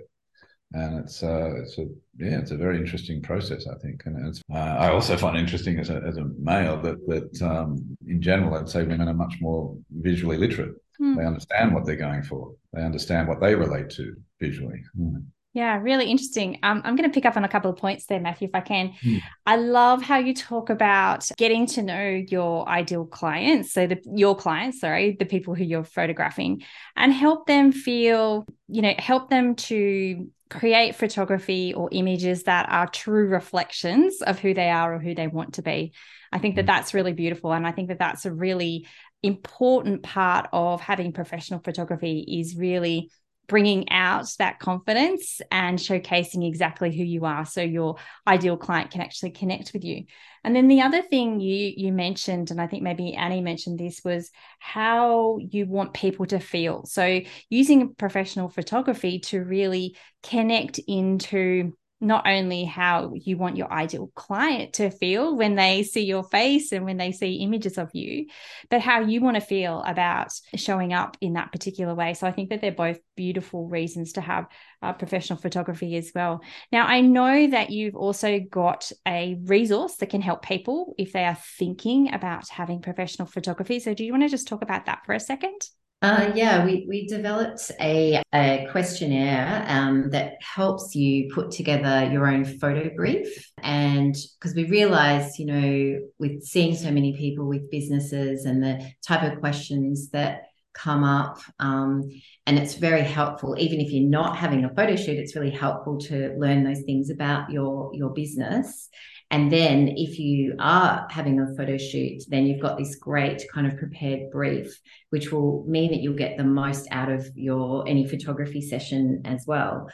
And 0.74 1.00
it's 1.00 1.24
uh, 1.24 1.54
it's 1.58 1.78
a 1.78 1.86
yeah, 2.18 2.40
it's 2.40 2.52
a 2.52 2.58
very 2.58 2.78
interesting 2.78 3.22
process, 3.22 3.68
I 3.68 3.78
think. 3.80 4.04
And 4.06 4.28
it's, 4.28 4.42
uh, 4.54 4.58
I 4.58 4.92
also 4.92 5.16
find 5.16 5.38
interesting 5.38 5.80
as 5.80 5.90
a 5.90 6.02
as 6.06 6.18
a 6.18 6.26
male 6.38 6.82
that 6.82 7.08
that 7.08 7.42
um, 7.42 7.98
in 8.06 8.22
general, 8.22 8.56
I'd 8.56 8.68
say 8.68 8.84
women 8.84 9.08
are 9.08 9.14
much 9.14 9.36
more 9.40 9.76
visually 9.92 10.38
literate. 10.38 10.76
Mm. 11.02 11.18
They 11.18 11.26
understand 11.26 11.74
what 11.74 11.86
they're 11.86 11.96
going 11.96 12.24
for. 12.24 12.54
They 12.74 12.82
understand 12.84 13.28
what 13.28 13.40
they 13.40 13.56
relate 13.56 13.90
to 13.92 14.16
visually. 14.42 14.82
Mm. 15.00 15.24
Yeah, 15.54 15.80
really 15.80 16.06
interesting. 16.06 16.60
Um, 16.62 16.84
I'm 16.86 16.96
going 16.96 17.10
to 17.10 17.14
pick 17.14 17.26
up 17.26 17.36
on 17.36 17.44
a 17.44 17.48
couple 17.48 17.72
of 17.72 17.78
points 17.78 18.06
there, 18.06 18.20
Matthew, 18.20 18.48
if 18.48 18.54
I 18.54 18.60
can. 18.60 18.94
Mm. 19.04 19.24
I 19.48 19.56
love 19.56 20.04
how 20.04 20.20
you 20.20 20.36
talk 20.36 20.70
about 20.70 21.28
getting 21.36 21.66
to 21.68 21.82
know 21.82 22.24
your 22.30 22.70
ideal 22.70 23.06
clients. 23.06 23.72
So, 23.72 23.88
the, 23.88 24.00
your 24.06 24.36
clients, 24.36 24.82
sorry, 24.82 25.16
the 25.18 25.26
people 25.26 25.56
who 25.56 25.64
you're 25.64 25.84
photographing, 25.84 26.62
and 26.96 27.12
help 27.12 27.48
them 27.48 27.72
feel, 27.72 28.46
you 28.68 28.84
know, 28.84 28.94
help 29.00 29.32
them 29.32 29.56
to 29.56 30.30
create 30.50 30.96
photography 30.96 31.74
or 31.74 31.90
images 31.92 32.44
that 32.44 32.70
are 32.70 32.88
true 32.88 33.28
reflections 33.28 34.22
of 34.22 34.40
who 34.40 34.54
they 34.54 34.70
are 34.70 34.96
or 34.96 35.00
who 35.00 35.16
they 35.16 35.28
want 35.28 35.56
to 35.56 35.62
be. 35.62 35.94
I 36.32 36.40
think 36.40 36.56
that 36.56 36.64
hmm. 36.64 36.68
that's 36.68 36.94
really 36.94 37.14
beautiful. 37.14 37.52
And 37.52 37.66
I 37.68 37.72
think 37.72 37.90
that 37.90 38.00
that's 38.00 38.26
a 38.26 38.34
really 38.34 38.88
important 39.24 40.04
part 40.04 40.48
of 40.54 40.82
having 40.82 41.12
professional 41.12 41.60
photography 41.60 42.40
is 42.40 42.56
really 42.56 43.10
bringing 43.48 43.90
out 43.90 44.28
that 44.40 44.60
confidence 44.60 45.42
and 45.52 45.80
showcasing 45.80 46.46
exactly 46.48 46.96
who 46.96 47.04
you 47.04 47.26
are 47.26 47.46
so 47.46 47.62
your 47.62 47.96
ideal 48.28 48.58
client 48.58 48.92
can 48.92 49.02
actually 49.02 49.32
connect 49.32 49.72
with 49.74 49.84
you. 49.84 50.06
And 50.44 50.56
then 50.56 50.68
the 50.68 50.82
other 50.82 51.02
thing 51.02 51.40
you 51.40 51.74
you 51.76 51.92
mentioned 51.92 52.52
and 52.52 52.62
i 52.62 52.68
think 52.68 52.84
maybe 52.84 53.14
anni 53.14 53.42
mentioned 53.42 53.80
this 53.80 54.02
was 54.06 54.30
how 54.60 55.40
you 55.40 55.66
want 55.66 55.94
people 55.94 56.26
to 56.28 56.40
feel. 56.40 56.86
So 56.86 57.22
using 57.50 57.96
professional 57.96 58.50
photography 58.50 59.20
to 59.20 59.44
really 59.44 59.98
connect 60.24 60.80
into 60.80 61.74
not 62.00 62.28
only 62.28 62.64
how 62.64 63.14
you 63.16 63.38
want 63.38 63.58
your 63.58 63.72
ideal 63.72 64.12
client 64.16 64.74
to 64.74 64.92
feel 64.92 65.36
when 65.36 65.56
they 65.56 65.82
see 65.84 66.04
your 66.04 66.24
face 66.24 66.72
and 66.72 66.86
when 66.86 66.98
they 66.98 67.12
see 67.12 67.36
images 67.36 67.78
of 67.78 67.90
you, 67.94 68.28
but 68.70 68.82
how 68.82 69.02
you 69.02 69.22
want 69.22 69.36
to 69.36 69.42
feel 69.42 69.82
about 69.86 70.32
showing 70.56 70.94
up 70.94 71.18
in 71.22 71.34
that 71.34 71.52
particular 71.52 71.96
way. 71.96 72.14
So 72.14 72.28
I 72.28 72.32
think 72.32 72.50
that 72.50 72.62
they're 72.62 72.72
both 72.72 73.00
beautiful 73.16 73.68
reasons 73.68 74.14
to 74.14 74.22
have 74.22 74.46
uh, 74.82 74.94
professional 74.94 75.40
photography 75.40 75.96
as 75.96 76.12
well. 76.14 76.42
Now, 76.72 76.86
I 76.86 77.02
know 77.02 77.48
that 77.48 77.72
you've 77.72 77.96
also 77.96 78.40
got 78.40 78.92
a 79.08 79.38
resource 79.44 79.96
that 79.96 80.10
can 80.10 80.22
help 80.22 80.44
people 80.44 80.94
if 80.98 81.14
they 81.14 81.26
are 81.26 81.38
thinking 81.58 82.14
about 82.14 82.48
having 82.50 82.82
professional 82.82 83.28
photography. 83.28 83.80
So 83.80 83.94
do 83.94 84.04
you 84.04 84.12
want 84.12 84.24
to 84.24 84.30
just 84.30 84.48
talk 84.48 84.62
about 84.62 84.86
that 84.86 85.06
for 85.06 85.14
a 85.14 85.20
second? 85.20 85.60
Uh, 86.04 86.32
yeah, 86.36 86.64
we, 86.64 86.86
we 86.88 87.08
developed 87.08 87.72
a, 87.82 88.22
a 88.32 88.68
questionnaire 88.72 89.66
um, 89.68 90.12
that 90.12 90.34
helps 90.42 90.94
you 90.94 91.28
put 91.34 91.50
together 91.50 92.08
your 92.12 92.28
own 92.28 92.46
photo 92.46 92.92
brief. 92.96 93.52
And 93.64 94.16
because 94.40 94.56
we 94.56 94.66
realized, 94.66 95.40
you 95.40 95.46
know, 95.48 96.00
with 96.20 96.44
seeing 96.44 96.76
so 96.76 96.92
many 96.92 97.18
people 97.18 97.48
with 97.48 97.72
businesses 97.72 98.46
and 98.46 98.62
the 98.62 98.88
type 99.08 99.24
of 99.24 99.40
questions 99.40 100.12
that 100.12 100.44
come 100.76 101.04
up, 101.04 101.40
um, 101.58 102.08
and 102.46 102.60
it's 102.60 102.76
very 102.76 103.02
helpful, 103.02 103.56
even 103.58 103.82
if 103.82 103.92
you're 103.92 104.08
not 104.08 104.38
having 104.38 104.66
a 104.66 104.74
photo 104.76 104.96
shoot, 104.96 105.18
it's 105.18 105.36
really 105.36 105.50
helpful 105.50 105.98
to 105.98 106.36
learn 106.38 106.64
those 106.64 106.84
things 106.84 107.10
about 107.10 107.50
your, 107.50 107.90
your 107.96 108.12
business. 108.12 108.88
And 109.30 109.52
then 109.52 109.90
if 109.98 110.20
you 110.20 110.56
are 110.58 111.06
having 111.10 111.40
a 111.40 111.54
photo 111.56 111.78
shoot, 111.78 112.24
then 112.30 112.46
you've 112.46 112.62
got 112.62 112.78
this 112.78 112.96
great 112.96 113.44
kind 113.54 113.68
of 113.68 113.78
prepared 113.78 114.32
brief, 114.32 114.80
which 115.10 115.32
will 115.32 115.66
mean 115.68 115.92
that 115.92 116.00
you'll 116.00 116.16
get 116.16 116.38
the 116.38 116.46
most 116.46 116.88
out 116.92 117.10
of 117.10 117.28
your 117.36 117.88
any 117.88 118.08
photography 118.08 118.62
session 118.62 119.24
as 119.26 119.44
well. 119.46 119.90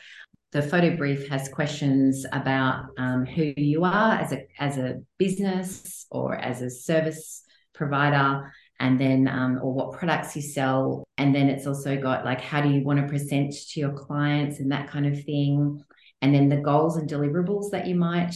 The 0.51 0.61
photo 0.61 0.95
brief 0.95 1.29
has 1.29 1.49
questions 1.49 2.27
about 2.31 2.85
um, 2.99 3.25
who 3.25 3.53
you 3.57 3.83
are 3.85 4.13
as 4.13 4.31
a 4.33 4.45
as 4.59 4.77
a 4.77 5.01
business 5.17 6.05
or 6.11 6.35
as 6.35 6.61
a 6.61 6.69
service 6.69 7.43
provider, 7.73 8.51
and 8.79 8.99
then 8.99 9.27
um, 9.27 9.59
or 9.63 9.73
what 9.73 9.97
products 9.97 10.35
you 10.35 10.41
sell 10.41 11.07
and 11.17 11.33
then 11.33 11.49
it's 11.49 11.65
also 11.65 11.99
got 11.99 12.25
like 12.25 12.41
how 12.41 12.61
do 12.61 12.69
you 12.69 12.83
want 12.83 12.99
to 12.99 13.07
present 13.07 13.53
to 13.69 13.79
your 13.79 13.93
clients 13.93 14.59
and 14.59 14.71
that 14.71 14.89
kind 14.89 15.05
of 15.05 15.23
thing 15.23 15.81
and 16.21 16.35
then 16.35 16.49
the 16.49 16.57
goals 16.57 16.97
and 16.97 17.09
deliverables 17.09 17.71
that 17.71 17.87
you 17.87 17.95
might 17.95 18.35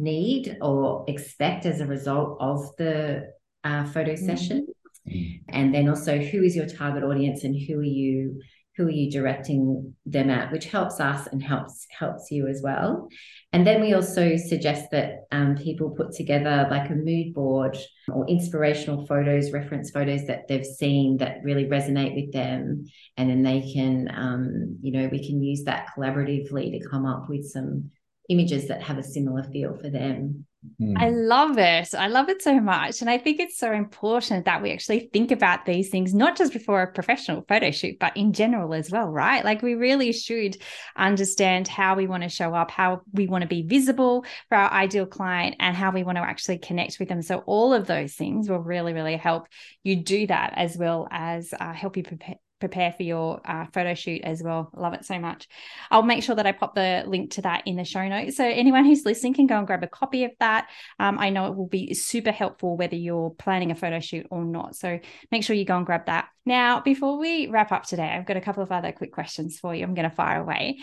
need 0.00 0.56
or 0.60 1.04
expect 1.08 1.66
as 1.66 1.80
a 1.80 1.86
result 1.86 2.38
of 2.40 2.64
the 2.78 3.30
uh, 3.64 3.84
photo 3.84 4.14
mm-hmm. 4.14 4.26
session 4.26 4.66
mm. 5.08 5.40
and 5.48 5.74
then 5.74 5.88
also 5.88 6.18
who 6.18 6.42
is 6.42 6.56
your 6.56 6.66
target 6.66 7.04
audience 7.04 7.44
and 7.44 7.56
who 7.66 7.78
are 7.78 7.82
you 7.82 8.40
who 8.76 8.86
are 8.86 8.90
you 8.90 9.10
directing 9.10 9.94
them 10.06 10.30
at 10.30 10.50
which 10.50 10.64
helps 10.66 11.00
us 11.00 11.26
and 11.26 11.42
helps 11.42 11.86
helps 11.90 12.30
you 12.30 12.46
as 12.46 12.62
well 12.62 13.08
and 13.52 13.66
then 13.66 13.80
we 13.80 13.92
also 13.92 14.36
suggest 14.36 14.90
that 14.92 15.26
um, 15.32 15.56
people 15.56 15.90
put 15.90 16.12
together 16.12 16.66
like 16.70 16.88
a 16.88 16.94
mood 16.94 17.34
board 17.34 17.76
or 18.08 18.26
inspirational 18.28 19.06
photos 19.06 19.52
reference 19.52 19.90
photos 19.90 20.26
that 20.26 20.48
they've 20.48 20.64
seen 20.64 21.18
that 21.18 21.38
really 21.42 21.66
resonate 21.66 22.14
with 22.14 22.32
them 22.32 22.86
and 23.18 23.28
then 23.28 23.42
they 23.42 23.60
can 23.72 24.08
um, 24.14 24.78
you 24.80 24.92
know 24.92 25.08
we 25.12 25.26
can 25.26 25.42
use 25.42 25.64
that 25.64 25.88
collaboratively 25.94 26.70
to 26.70 26.88
come 26.88 27.04
up 27.04 27.28
with 27.28 27.44
some 27.44 27.90
images 28.30 28.68
that 28.68 28.82
have 28.82 28.96
a 28.96 29.02
similar 29.02 29.42
feel 29.44 29.76
for 29.76 29.90
them. 29.90 30.46
Mm. 30.80 30.94
I 30.98 31.08
love 31.08 31.56
it. 31.58 31.94
I 31.94 32.08
love 32.08 32.28
it 32.28 32.42
so 32.42 32.60
much. 32.60 33.00
And 33.00 33.08
I 33.08 33.16
think 33.16 33.40
it's 33.40 33.58
so 33.58 33.72
important 33.72 34.44
that 34.44 34.62
we 34.62 34.72
actually 34.72 35.08
think 35.12 35.30
about 35.30 35.64
these 35.64 35.88
things, 35.88 36.12
not 36.12 36.36
just 36.36 36.52
before 36.52 36.82
a 36.82 36.92
professional 36.92 37.44
photo 37.48 37.70
shoot, 37.70 37.98
but 37.98 38.16
in 38.16 38.32
general 38.34 38.74
as 38.74 38.90
well, 38.90 39.08
right? 39.08 39.44
Like 39.44 39.62
we 39.62 39.74
really 39.74 40.12
should 40.12 40.56
understand 40.96 41.66
how 41.66 41.94
we 41.94 42.06
want 42.06 42.24
to 42.24 42.28
show 42.28 42.54
up, 42.54 42.70
how 42.70 43.00
we 43.12 43.26
want 43.26 43.42
to 43.42 43.48
be 43.48 43.62
visible 43.62 44.24
for 44.48 44.56
our 44.56 44.70
ideal 44.70 45.06
client, 45.06 45.56
and 45.60 45.74
how 45.74 45.92
we 45.92 46.02
want 46.02 46.16
to 46.16 46.22
actually 46.22 46.58
connect 46.58 46.98
with 46.98 47.08
them. 47.08 47.22
So, 47.22 47.38
all 47.46 47.72
of 47.72 47.86
those 47.86 48.14
things 48.14 48.48
will 48.48 48.58
really, 48.58 48.92
really 48.92 49.16
help 49.16 49.46
you 49.82 49.96
do 49.96 50.26
that 50.26 50.52
as 50.56 50.76
well 50.76 51.08
as 51.10 51.54
uh, 51.58 51.72
help 51.72 51.96
you 51.96 52.02
prepare 52.02 52.36
prepare 52.60 52.92
for 52.92 53.02
your 53.02 53.40
uh, 53.44 53.66
photo 53.72 53.94
shoot 53.94 54.22
as 54.22 54.42
well. 54.42 54.70
Love 54.76 54.94
it 54.94 55.04
so 55.04 55.18
much. 55.18 55.48
I'll 55.90 56.02
make 56.02 56.22
sure 56.22 56.36
that 56.36 56.46
I 56.46 56.52
pop 56.52 56.74
the 56.74 57.02
link 57.06 57.32
to 57.32 57.42
that 57.42 57.62
in 57.66 57.76
the 57.76 57.84
show 57.84 58.06
notes. 58.06 58.36
So 58.36 58.44
anyone 58.44 58.84
who's 58.84 59.04
listening 59.04 59.34
can 59.34 59.46
go 59.46 59.58
and 59.58 59.66
grab 59.66 59.82
a 59.82 59.88
copy 59.88 60.24
of 60.24 60.32
that. 60.38 60.68
Um, 60.98 61.18
I 61.18 61.30
know 61.30 61.46
it 61.46 61.56
will 61.56 61.66
be 61.66 61.94
super 61.94 62.30
helpful 62.30 62.76
whether 62.76 62.96
you're 62.96 63.30
planning 63.30 63.70
a 63.70 63.74
photo 63.74 63.98
shoot 63.98 64.26
or 64.30 64.44
not. 64.44 64.76
So 64.76 65.00
make 65.32 65.42
sure 65.42 65.56
you 65.56 65.64
go 65.64 65.76
and 65.76 65.86
grab 65.86 66.06
that. 66.06 66.28
Now, 66.46 66.80
before 66.80 67.18
we 67.18 67.48
wrap 67.48 67.70
up 67.70 67.84
today, 67.84 68.08
I've 68.08 68.26
got 68.26 68.36
a 68.36 68.40
couple 68.40 68.62
of 68.62 68.72
other 68.72 68.92
quick 68.92 69.12
questions 69.12 69.58
for 69.58 69.74
you. 69.74 69.84
I'm 69.84 69.94
going 69.94 70.08
to 70.08 70.14
fire 70.14 70.40
away. 70.40 70.78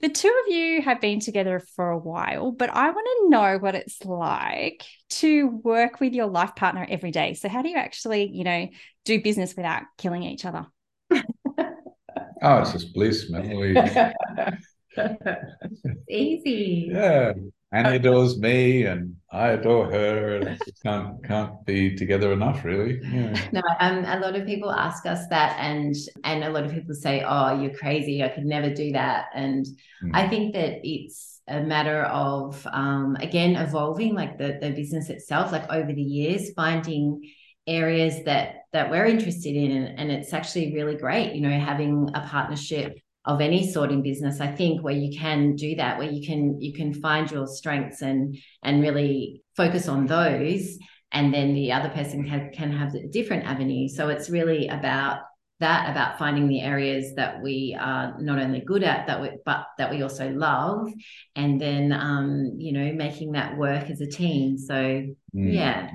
The 0.00 0.10
two 0.10 0.28
of 0.28 0.52
you 0.52 0.82
have 0.82 1.00
been 1.00 1.18
together 1.18 1.60
for 1.74 1.90
a 1.90 1.98
while, 1.98 2.52
but 2.52 2.70
I 2.70 2.90
want 2.90 3.06
to 3.06 3.30
know 3.30 3.58
what 3.58 3.74
it's 3.74 4.04
like 4.04 4.84
to 5.10 5.48
work 5.48 5.98
with 5.98 6.12
your 6.12 6.26
life 6.26 6.54
partner 6.54 6.86
every 6.88 7.10
day. 7.10 7.34
So 7.34 7.48
how 7.48 7.62
do 7.62 7.68
you 7.68 7.76
actually, 7.76 8.30
you 8.32 8.44
know, 8.44 8.68
do 9.04 9.20
business 9.20 9.56
without 9.56 9.82
killing 9.96 10.22
each 10.22 10.44
other? 10.44 10.66
Oh, 12.42 12.58
it's 12.58 12.72
just 12.72 12.94
bliss, 12.94 13.30
man. 13.30 13.48
We... 14.98 15.04
easy. 16.08 16.90
Yeah. 16.90 17.34
Anni 17.70 17.96
adores 17.96 18.38
me 18.38 18.84
and 18.84 19.16
I 19.30 19.48
adore 19.48 19.90
her. 19.90 20.36
And 20.36 20.60
can't 20.82 21.22
can't 21.24 21.64
be 21.66 21.94
together 21.94 22.32
enough, 22.32 22.64
really. 22.64 23.00
Yeah. 23.02 23.48
No, 23.52 23.62
um, 23.80 24.04
a 24.06 24.18
lot 24.20 24.34
of 24.34 24.46
people 24.46 24.72
ask 24.72 25.04
us 25.04 25.26
that, 25.28 25.56
and 25.60 25.94
and 26.24 26.44
a 26.44 26.50
lot 26.50 26.64
of 26.64 26.72
people 26.72 26.94
say, 26.94 27.22
"Oh, 27.26 27.60
you're 27.60 27.74
crazy. 27.74 28.24
I 28.24 28.28
could 28.28 28.46
never 28.46 28.72
do 28.72 28.92
that." 28.92 29.26
And 29.34 29.66
mm. 30.02 30.10
I 30.14 30.28
think 30.28 30.54
that 30.54 30.80
it's 30.82 31.40
a 31.46 31.60
matter 31.60 32.04
of 32.04 32.66
um, 32.72 33.16
again 33.20 33.56
evolving, 33.56 34.14
like 34.14 34.38
the 34.38 34.58
the 34.60 34.70
business 34.70 35.10
itself, 35.10 35.52
like 35.52 35.70
over 35.70 35.92
the 35.92 36.02
years, 36.02 36.52
finding 36.54 37.20
areas 37.68 38.24
that 38.24 38.62
that 38.72 38.90
we're 38.90 39.06
interested 39.06 39.54
in 39.54 39.70
and, 39.70 40.10
it's 40.10 40.32
actually 40.32 40.74
really 40.74 40.96
great 40.96 41.34
you 41.34 41.40
know 41.40 41.58
having 41.58 42.10
a 42.14 42.20
partnership 42.22 42.98
of 43.24 43.40
any 43.40 43.70
sort 43.70 43.92
in 43.92 44.02
business 44.02 44.40
i 44.40 44.46
think 44.46 44.82
where 44.82 44.94
you 44.94 45.16
can 45.16 45.54
do 45.54 45.76
that 45.76 45.98
where 45.98 46.10
you 46.10 46.26
can 46.26 46.60
you 46.60 46.72
can 46.72 46.92
find 46.94 47.30
your 47.30 47.46
strengths 47.46 48.02
and 48.02 48.36
and 48.62 48.82
really 48.82 49.42
focus 49.56 49.86
on 49.88 50.06
those 50.06 50.78
and 51.12 51.32
then 51.32 51.54
the 51.54 51.72
other 51.72 51.88
person 51.88 52.24
can, 52.28 52.50
can 52.52 52.72
have 52.72 52.94
a 52.94 53.06
different 53.08 53.44
avenue 53.44 53.88
so 53.88 54.08
it's 54.08 54.30
really 54.30 54.68
about 54.68 55.20
that 55.60 55.90
about 55.90 56.18
finding 56.18 56.46
the 56.48 56.60
areas 56.60 57.14
that 57.16 57.42
we 57.42 57.76
are 57.78 58.14
not 58.20 58.38
only 58.38 58.60
good 58.60 58.84
at 58.84 59.06
that 59.08 59.20
we, 59.20 59.30
but 59.44 59.66
that 59.76 59.90
we 59.90 60.02
also 60.02 60.30
love. 60.30 60.88
And 61.34 61.60
then 61.60 61.92
um, 61.92 62.54
you 62.56 62.72
know 62.72 62.92
making 62.92 63.32
that 63.32 63.56
work 63.56 63.90
as 63.90 64.00
a 64.00 64.06
team. 64.06 64.56
So 64.56 64.74
mm. 64.74 65.14
yeah. 65.34 65.90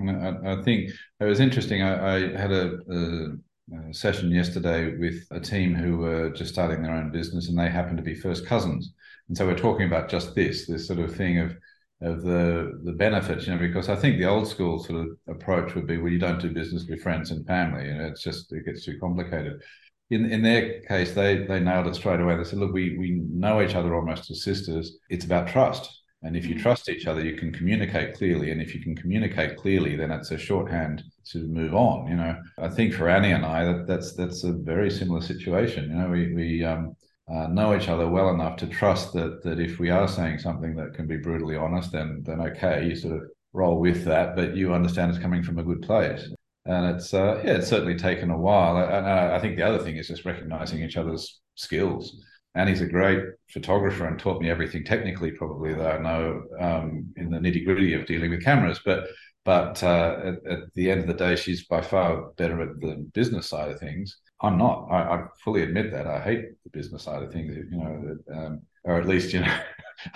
I, 0.46 0.60
I, 0.60 0.64
think 0.64 0.92
it 1.20 1.26
was 1.26 1.40
interesting. 1.40 1.82
I, 1.82 2.16
I 2.16 2.38
had 2.38 2.52
a, 2.52 2.78
a, 2.92 3.90
a, 3.90 3.94
session 3.94 4.32
yesterday 4.32 4.98
with 4.98 5.26
a 5.32 5.40
team 5.40 5.74
who 5.74 5.98
were 5.98 6.30
just 6.32 6.52
starting 6.54 6.84
their 6.84 6.96
own 6.96 7.12
business 7.12 7.48
and 7.48 7.58
they 7.58 7.70
happened 7.70 7.98
to 7.98 8.04
be 8.04 8.16
first 8.16 8.46
cousins. 8.46 8.94
And 9.30 9.38
so 9.38 9.46
we're 9.46 9.58
talking 9.58 9.88
about 9.88 10.10
just 10.10 10.36
this 10.36 10.68
this 10.68 10.88
sort 10.88 11.00
of 11.00 11.16
thing 11.16 11.40
of 11.40 11.56
of 12.04 12.22
the 12.22 12.80
the 12.84 12.92
benefits, 12.92 13.48
you 13.48 13.54
know, 13.54 13.60
because 13.60 13.90
I 13.90 13.96
think 13.96 14.18
the 14.18 14.26
old 14.26 14.48
school 14.48 14.84
sort 14.84 15.02
of 15.02 15.18
approach 15.28 15.74
would 15.74 15.88
be, 15.88 15.98
well, 15.98 16.12
you 16.12 16.20
don't 16.20 16.42
do 16.42 16.50
business 16.50 16.86
with 16.88 17.02
friends 17.02 17.32
and 17.32 17.46
family, 17.48 17.90
and 17.90 18.02
it's 18.02 18.22
just 18.22 18.52
it 18.52 18.66
gets 18.66 18.86
too 18.86 19.00
complicated. 19.00 19.62
In 20.10 20.32
in 20.32 20.42
their 20.44 20.82
case, 20.82 21.14
they 21.14 21.46
they 21.46 21.60
nailed 21.60 21.88
it 21.88 21.96
straight 21.96 22.20
away. 22.20 22.36
They 22.36 22.44
said, 22.44 22.60
look, 22.60 22.74
we 22.74 22.98
we 22.98 23.22
know 23.32 23.62
each 23.62 23.76
other 23.76 23.96
almost 23.96 24.30
as 24.32 24.44
sisters. 24.44 24.98
It's 25.10 25.26
about 25.26 25.48
trust. 25.48 25.90
And 26.26 26.38
if 26.38 26.46
you 26.46 26.56
mm. 26.56 26.62
trust 26.62 26.88
each 26.88 27.06
other, 27.06 27.22
you 27.24 27.36
can 27.36 27.52
communicate 27.52 28.16
clearly. 28.16 28.52
And 28.52 28.62
if 28.62 28.74
you 28.74 28.82
can 28.82 28.96
communicate 28.96 29.58
clearly, 29.58 29.98
then 29.98 30.10
it's 30.10 30.32
a 30.32 30.38
shorthand 30.38 31.04
to 31.32 31.40
move 31.40 31.74
on. 31.74 32.08
You 32.08 32.16
know, 32.16 32.42
I 32.58 32.70
think 32.70 32.94
for 32.94 33.10
Anni 33.10 33.32
and 33.32 33.46
I, 33.46 33.66
that, 33.66 33.88
that's 33.88 34.14
that's 34.14 34.44
a 34.46 34.54
very 34.54 34.90
similar 34.90 35.22
situation. 35.22 35.90
You 35.90 35.98
know, 35.98 36.10
we 36.10 36.34
we 36.34 36.64
um, 36.64 36.96
uh, 37.32 37.48
know 37.48 37.76
each 37.76 37.88
other 37.88 38.08
well 38.08 38.30
enough 38.30 38.58
to 38.58 38.68
trust 38.68 39.14
that 39.14 39.44
that 39.44 39.60
if 39.60 39.80
we 39.80 39.90
are 39.90 40.08
saying 40.08 40.40
something 40.40 40.76
that 40.76 40.94
can 40.94 41.08
be 41.08 41.18
brutally 41.18 41.56
honest, 41.56 41.92
then 41.92 42.22
then 42.26 42.42
okay, 42.42 42.86
you 42.86 42.96
sort 42.96 43.16
of 43.16 43.24
roll 43.54 43.80
with 43.80 44.04
that, 44.06 44.36
but 44.36 44.56
you 44.56 44.74
understand 44.74 45.12
it's 45.12 45.20
coming 45.20 45.44
from 45.44 45.60
a 45.60 45.64
good 45.64 45.82
place. 45.82 46.30
And 46.66 46.96
it's 46.96 47.14
uh, 47.14 47.42
yeah, 47.44 47.54
it's 47.54 47.68
certainly 47.68 47.98
taken 47.98 48.30
a 48.32 48.38
while. 48.38 48.78
And 48.78 49.08
I, 49.08 49.36
I 49.36 49.40
think 49.40 49.58
the 49.58 49.68
other 49.68 49.80
thing 49.80 49.98
is 49.98 50.08
just 50.08 50.26
recognizing 50.26 50.82
each 50.84 50.98
other's 50.98 51.42
skills. 51.56 52.16
Anni's 52.56 52.82
a 52.82 52.88
great 52.88 53.24
photographer 53.50 54.06
and 54.06 54.20
taught 54.20 54.42
me 54.42 54.50
everything 54.50 54.84
technically, 54.84 55.32
probably 55.32 55.74
that 55.74 55.96
I 55.96 55.98
know 55.98 56.44
um, 56.60 57.12
in 57.18 57.32
the 57.32 57.40
nitty 57.40 57.66
gritty 57.66 57.94
of 57.94 58.06
dealing 58.06 58.32
with 58.32 58.44
cameras. 58.44 58.80
But 58.86 59.08
but 59.46 59.84
uh, 59.84 60.18
at, 60.24 60.52
at, 60.52 60.74
the 60.74 60.90
end 60.90 61.02
of 61.02 61.08
the 61.08 61.14
day, 61.14 61.36
she's 61.36 61.66
by 61.68 61.82
far 61.82 62.32
better 62.38 62.62
at 62.62 62.80
the 62.80 63.10
business 63.14 63.50
side 63.50 63.72
of 63.72 63.80
things. 63.80 64.18
I'm 64.42 64.58
not. 64.58 64.88
I, 64.92 65.16
I, 65.16 65.24
fully 65.44 65.64
admit 65.64 65.92
that. 65.92 66.08
I 66.08 66.20
hate 66.20 66.46
the 66.64 66.70
business 66.72 67.04
side 67.04 67.24
of 67.24 67.32
things, 67.32 67.56
you 67.56 67.78
know, 67.78 68.18
that, 68.28 68.36
um, 68.36 68.62
or 68.84 69.00
at 69.00 69.08
least, 69.08 69.34
you 69.34 69.40
know, 69.40 69.58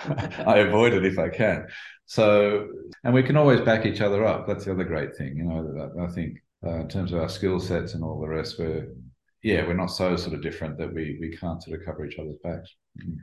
I 0.46 0.58
avoid 0.58 0.92
it 0.92 1.04
if 1.04 1.18
I 1.18 1.28
can. 1.28 1.66
So, 2.06 2.68
and 3.04 3.14
we 3.14 3.22
can 3.22 3.36
always 3.36 3.60
back 3.60 3.86
each 3.86 4.00
other 4.00 4.24
up. 4.24 4.46
That's 4.46 4.64
the 4.64 4.72
other 4.72 4.84
great 4.84 5.16
thing, 5.16 5.36
you 5.36 5.44
know, 5.44 5.92
I 6.02 6.12
think 6.12 6.38
uh, 6.66 6.80
in 6.80 6.88
terms 6.88 7.12
of 7.12 7.20
our 7.20 7.28
skill 7.28 7.60
sets 7.60 7.94
and 7.94 8.02
all 8.02 8.20
the 8.20 8.28
rest, 8.28 8.58
we're, 8.58 8.88
yeah, 9.42 9.66
we're 9.66 9.74
not 9.74 9.86
so 9.86 10.16
sort 10.16 10.34
of 10.34 10.42
different 10.42 10.78
that 10.78 10.92
we 10.92 11.16
we 11.20 11.36
can't 11.36 11.62
sort 11.62 11.78
of 11.78 11.86
cover 11.86 12.04
each 12.04 12.18
other's 12.18 12.38
backs. 12.42 12.74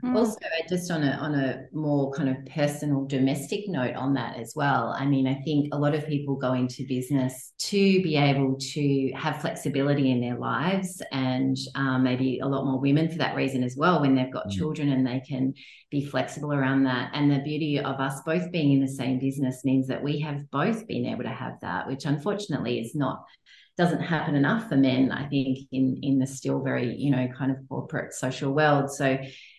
Mm. 0.03 0.15
Also, 0.15 0.37
just 0.69 0.89
on 0.91 1.03
a 1.03 1.11
on 1.11 1.35
a 1.35 1.63
more 1.73 2.11
kind 2.11 2.29
of 2.29 2.45
personal 2.45 3.05
domestic 3.05 3.67
note 3.67 3.95
on 3.95 4.13
that 4.13 4.37
as 4.37 4.53
well. 4.55 4.95
I 4.97 5.05
mean, 5.05 5.27
I 5.27 5.35
think 5.43 5.73
a 5.73 5.77
lot 5.77 5.95
of 5.95 6.07
people 6.07 6.35
go 6.35 6.53
into 6.53 6.85
business 6.87 7.53
to 7.59 8.01
be 8.01 8.15
able 8.15 8.57
to 8.73 9.11
have 9.15 9.41
flexibility 9.41 10.11
in 10.11 10.21
their 10.21 10.37
lives, 10.37 11.01
and 11.11 11.57
um, 11.75 12.03
maybe 12.03 12.39
a 12.39 12.47
lot 12.47 12.65
more 12.65 12.79
women 12.79 13.09
for 13.09 13.17
that 13.17 13.35
reason 13.35 13.63
as 13.63 13.75
well. 13.75 14.01
When 14.01 14.15
they've 14.15 14.31
got 14.31 14.47
mm. 14.47 14.51
children 14.51 14.91
and 14.91 15.05
they 15.05 15.21
can 15.27 15.53
be 15.89 16.05
flexible 16.05 16.53
around 16.53 16.83
that. 16.83 17.11
And 17.13 17.31
the 17.31 17.39
beauty 17.39 17.79
of 17.79 17.99
us 17.99 18.21
both 18.25 18.51
being 18.51 18.73
in 18.73 18.81
the 18.81 18.87
same 18.87 19.19
business 19.19 19.63
means 19.63 19.87
that 19.87 20.03
we 20.03 20.19
have 20.19 20.49
both 20.51 20.87
been 20.87 21.05
able 21.05 21.23
to 21.23 21.29
have 21.29 21.53
that, 21.61 21.87
which 21.87 22.05
unfortunately 22.05 22.79
is 22.79 22.95
not 22.95 23.23
doesn't 23.77 24.01
happen 24.01 24.35
enough 24.35 24.69
for 24.69 24.77
men 24.77 25.11
i 25.11 25.27
think 25.27 25.57
in 25.71 25.99
in 26.01 26.17
the 26.17 26.25
still 26.25 26.61
very 26.61 26.95
you 26.95 27.11
know 27.11 27.27
kind 27.37 27.51
of 27.51 27.57
corporate 27.67 28.13
social 28.13 28.53
world 28.53 28.89
so 28.89 29.17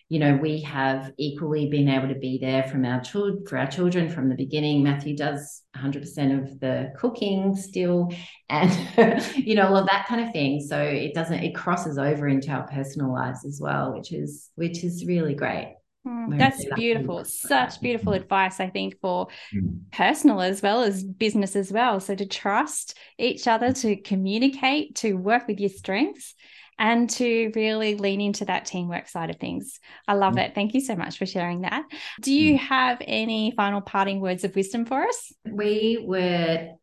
you 0.09 0.19
know 0.19 0.35
we 0.35 0.61
have 0.61 1.11
equally 1.17 1.69
been 1.69 1.89
able 1.89 2.07
to 2.07 2.15
be 2.15 2.37
there 2.39 2.63
from 2.63 2.85
our 2.85 3.01
children 3.01 3.45
for 3.45 3.57
our 3.57 3.67
children 3.67 4.09
from 4.09 4.29
the 4.29 4.35
beginning 4.35 4.83
matthew 4.83 5.15
does 5.15 5.63
100% 5.75 6.41
of 6.41 6.59
the 6.59 6.91
cooking 6.97 7.55
still 7.55 8.09
and 8.49 8.71
you 9.35 9.55
know 9.55 9.67
all 9.67 9.77
of 9.77 9.87
that 9.87 10.07
kind 10.07 10.25
of 10.25 10.31
thing 10.31 10.59
so 10.61 10.79
it 10.79 11.13
doesn't 11.13 11.43
it 11.43 11.53
crosses 11.53 11.97
over 11.97 12.27
into 12.27 12.49
our 12.49 12.67
personal 12.67 13.13
lives 13.13 13.45
as 13.45 13.59
well 13.61 13.93
which 13.93 14.11
is 14.11 14.49
which 14.55 14.83
is 14.83 15.05
really 15.05 15.35
great 15.35 15.75
Mm, 16.07 16.37
that's 16.37 16.63
beautiful. 16.75 17.23
Such 17.25 17.81
beautiful 17.81 18.13
advice, 18.13 18.59
I 18.59 18.69
think, 18.69 18.99
for 19.01 19.27
mm. 19.53 19.79
personal 19.91 20.41
as 20.41 20.61
well 20.61 20.81
as 20.81 21.03
business 21.03 21.55
as 21.55 21.71
well. 21.71 21.99
So 21.99 22.15
to 22.15 22.25
trust 22.25 22.97
each 23.17 23.47
other, 23.47 23.73
to 23.73 23.95
communicate, 23.97 24.95
to 24.97 25.13
work 25.13 25.47
with 25.47 25.59
your 25.59 25.69
strengths, 25.69 26.33
and 26.79 27.09
to 27.11 27.51
really 27.55 27.95
lean 27.95 28.21
into 28.21 28.45
that 28.45 28.65
teamwork 28.65 29.07
side 29.07 29.29
of 29.29 29.37
things. 29.37 29.79
I 30.07 30.13
love 30.13 30.35
mm. 30.35 30.45
it. 30.45 30.55
Thank 30.55 30.73
you 30.73 30.81
so 30.81 30.95
much 30.95 31.17
for 31.17 31.25
sharing 31.25 31.61
that. 31.61 31.83
Do 32.21 32.33
you 32.33 32.55
mm. 32.55 32.59
have 32.59 32.97
any 33.01 33.51
final 33.55 33.81
parting 33.81 34.21
words 34.21 34.43
of 34.43 34.55
wisdom 34.55 34.85
for 34.85 35.03
us? 35.03 35.33
We 35.45 36.03
were 36.05 36.73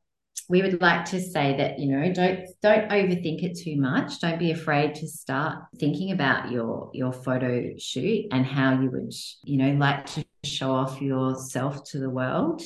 we 0.48 0.62
would 0.62 0.80
like 0.80 1.04
to 1.06 1.20
say 1.20 1.56
that 1.56 1.78
you 1.78 1.96
know 1.96 2.12
don't 2.12 2.40
don't 2.60 2.90
overthink 2.90 3.42
it 3.42 3.58
too 3.58 3.80
much 3.80 4.20
don't 4.20 4.38
be 4.38 4.50
afraid 4.50 4.94
to 4.94 5.06
start 5.06 5.58
thinking 5.78 6.12
about 6.12 6.50
your 6.50 6.90
your 6.92 7.12
photo 7.12 7.70
shoot 7.78 8.26
and 8.30 8.44
how 8.44 8.78
you 8.78 8.90
would 8.90 9.12
you 9.44 9.56
know 9.56 9.72
like 9.78 10.04
to 10.06 10.24
show 10.44 10.72
off 10.72 11.00
yourself 11.00 11.84
to 11.84 11.98
the 11.98 12.10
world 12.10 12.62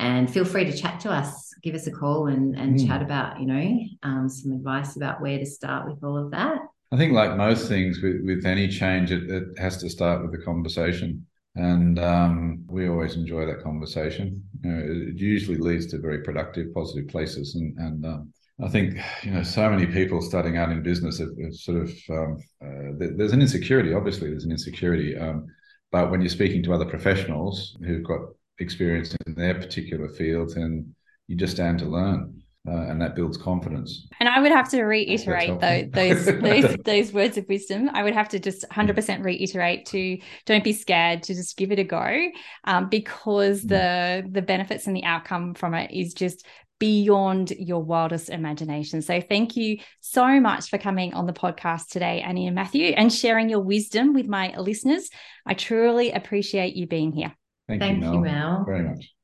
and 0.00 0.32
feel 0.32 0.44
free 0.44 0.64
to 0.64 0.76
chat 0.76 0.98
to 0.98 1.10
us 1.10 1.54
give 1.62 1.74
us 1.74 1.86
a 1.86 1.92
call 1.92 2.26
and 2.26 2.56
and 2.58 2.78
mm. 2.78 2.86
chat 2.86 3.02
about 3.02 3.38
you 3.38 3.46
know 3.46 3.78
um, 4.02 4.28
some 4.28 4.52
advice 4.52 4.96
about 4.96 5.20
where 5.20 5.38
to 5.38 5.46
start 5.46 5.86
with 5.88 6.02
all 6.02 6.16
of 6.16 6.30
that 6.30 6.58
i 6.90 6.96
think 6.96 7.12
like 7.12 7.36
most 7.36 7.68
things 7.68 8.00
with, 8.02 8.20
with 8.24 8.44
any 8.44 8.66
change 8.66 9.12
it, 9.12 9.30
it 9.30 9.44
has 9.58 9.76
to 9.76 9.88
start 9.88 10.22
with 10.22 10.34
a 10.34 10.44
conversation 10.44 11.24
and 11.56 11.98
um, 11.98 12.64
we 12.68 12.88
always 12.88 13.16
enjoy 13.16 13.44
that 13.46 13.62
conversation. 13.62 14.42
You 14.62 14.70
know, 14.70 15.08
it, 15.08 15.16
usually 15.16 15.58
leads 15.58 15.86
to 15.86 15.98
very 15.98 16.22
productive, 16.22 16.72
positive 16.72 17.08
places. 17.08 17.56
And, 17.56 17.76
and 17.78 18.06
um, 18.06 18.32
I 18.62 18.68
think 18.68 18.98
you 19.22 19.32
know 19.32 19.42
so 19.42 19.68
many 19.68 19.86
people 19.86 20.22
starting 20.22 20.56
out 20.56 20.70
in 20.70 20.82
business 20.82 21.18
have, 21.18 21.30
have 21.42 21.54
sort 21.54 21.82
of 21.82 21.90
um, 22.10 22.36
uh, 22.62 22.92
there's 23.16 23.32
an 23.32 23.42
insecurity. 23.42 23.94
Obviously, 23.94 24.30
there's 24.30 24.44
an 24.44 24.52
insecurity. 24.52 25.18
Um, 25.18 25.46
but 25.90 26.10
when 26.10 26.20
you're 26.20 26.30
speaking 26.30 26.62
to 26.64 26.72
other 26.72 26.84
professionals 26.84 27.76
who've 27.84 28.04
got 28.04 28.20
experience 28.60 29.16
in 29.26 29.34
their 29.34 29.54
particular 29.54 30.08
fields, 30.08 30.54
and 30.54 30.94
you 31.26 31.36
just 31.36 31.54
stand 31.54 31.78
to 31.80 31.86
learn 31.86 32.40
uh, 32.68 32.72
and 32.72 33.00
that 33.00 33.14
builds 33.14 33.36
confidence. 33.36 34.06
And 34.18 34.28
I 34.28 34.40
would 34.40 34.52
have 34.52 34.68
to 34.70 34.82
reiterate 34.82 35.60
though 35.60 35.88
those 35.90 36.26
those 36.42 36.76
those 36.84 37.12
words 37.12 37.38
of 37.38 37.46
wisdom. 37.48 37.90
I 37.92 38.02
would 38.02 38.14
have 38.14 38.28
to 38.30 38.38
just 38.38 38.68
100% 38.70 39.24
reiterate 39.24 39.86
to 39.86 40.18
don't 40.46 40.64
be 40.64 40.72
scared 40.72 41.22
to 41.24 41.34
just 41.34 41.56
give 41.56 41.72
it 41.72 41.78
a 41.78 41.84
go, 41.84 42.28
um, 42.64 42.88
because 42.88 43.62
the 43.62 44.28
the 44.30 44.42
benefits 44.42 44.86
and 44.86 44.94
the 44.94 45.04
outcome 45.04 45.54
from 45.54 45.74
it 45.74 45.90
is 45.90 46.12
just 46.12 46.46
beyond 46.78 47.50
your 47.50 47.82
wildest 47.82 48.30
imagination. 48.30 49.02
So 49.02 49.20
thank 49.20 49.54
you 49.54 49.78
so 50.00 50.40
much 50.40 50.70
for 50.70 50.78
coming 50.78 51.12
on 51.12 51.26
the 51.26 51.32
podcast 51.32 51.88
today, 51.88 52.22
Anni 52.22 52.46
and 52.46 52.54
Matthew, 52.54 52.86
and 52.86 53.12
sharing 53.12 53.50
your 53.50 53.60
wisdom 53.60 54.14
with 54.14 54.26
my 54.26 54.56
listeners. 54.56 55.10
I 55.44 55.54
truly 55.54 56.10
appreciate 56.12 56.76
you 56.76 56.86
being 56.86 57.12
here. 57.12 57.34
Thank, 57.78 57.82
Thank 57.82 57.96
you, 57.96 58.00
Mel. 58.00 58.14
you, 58.14 58.20
Mel. 58.20 58.64
Very 58.64 58.82
much. 58.82 59.14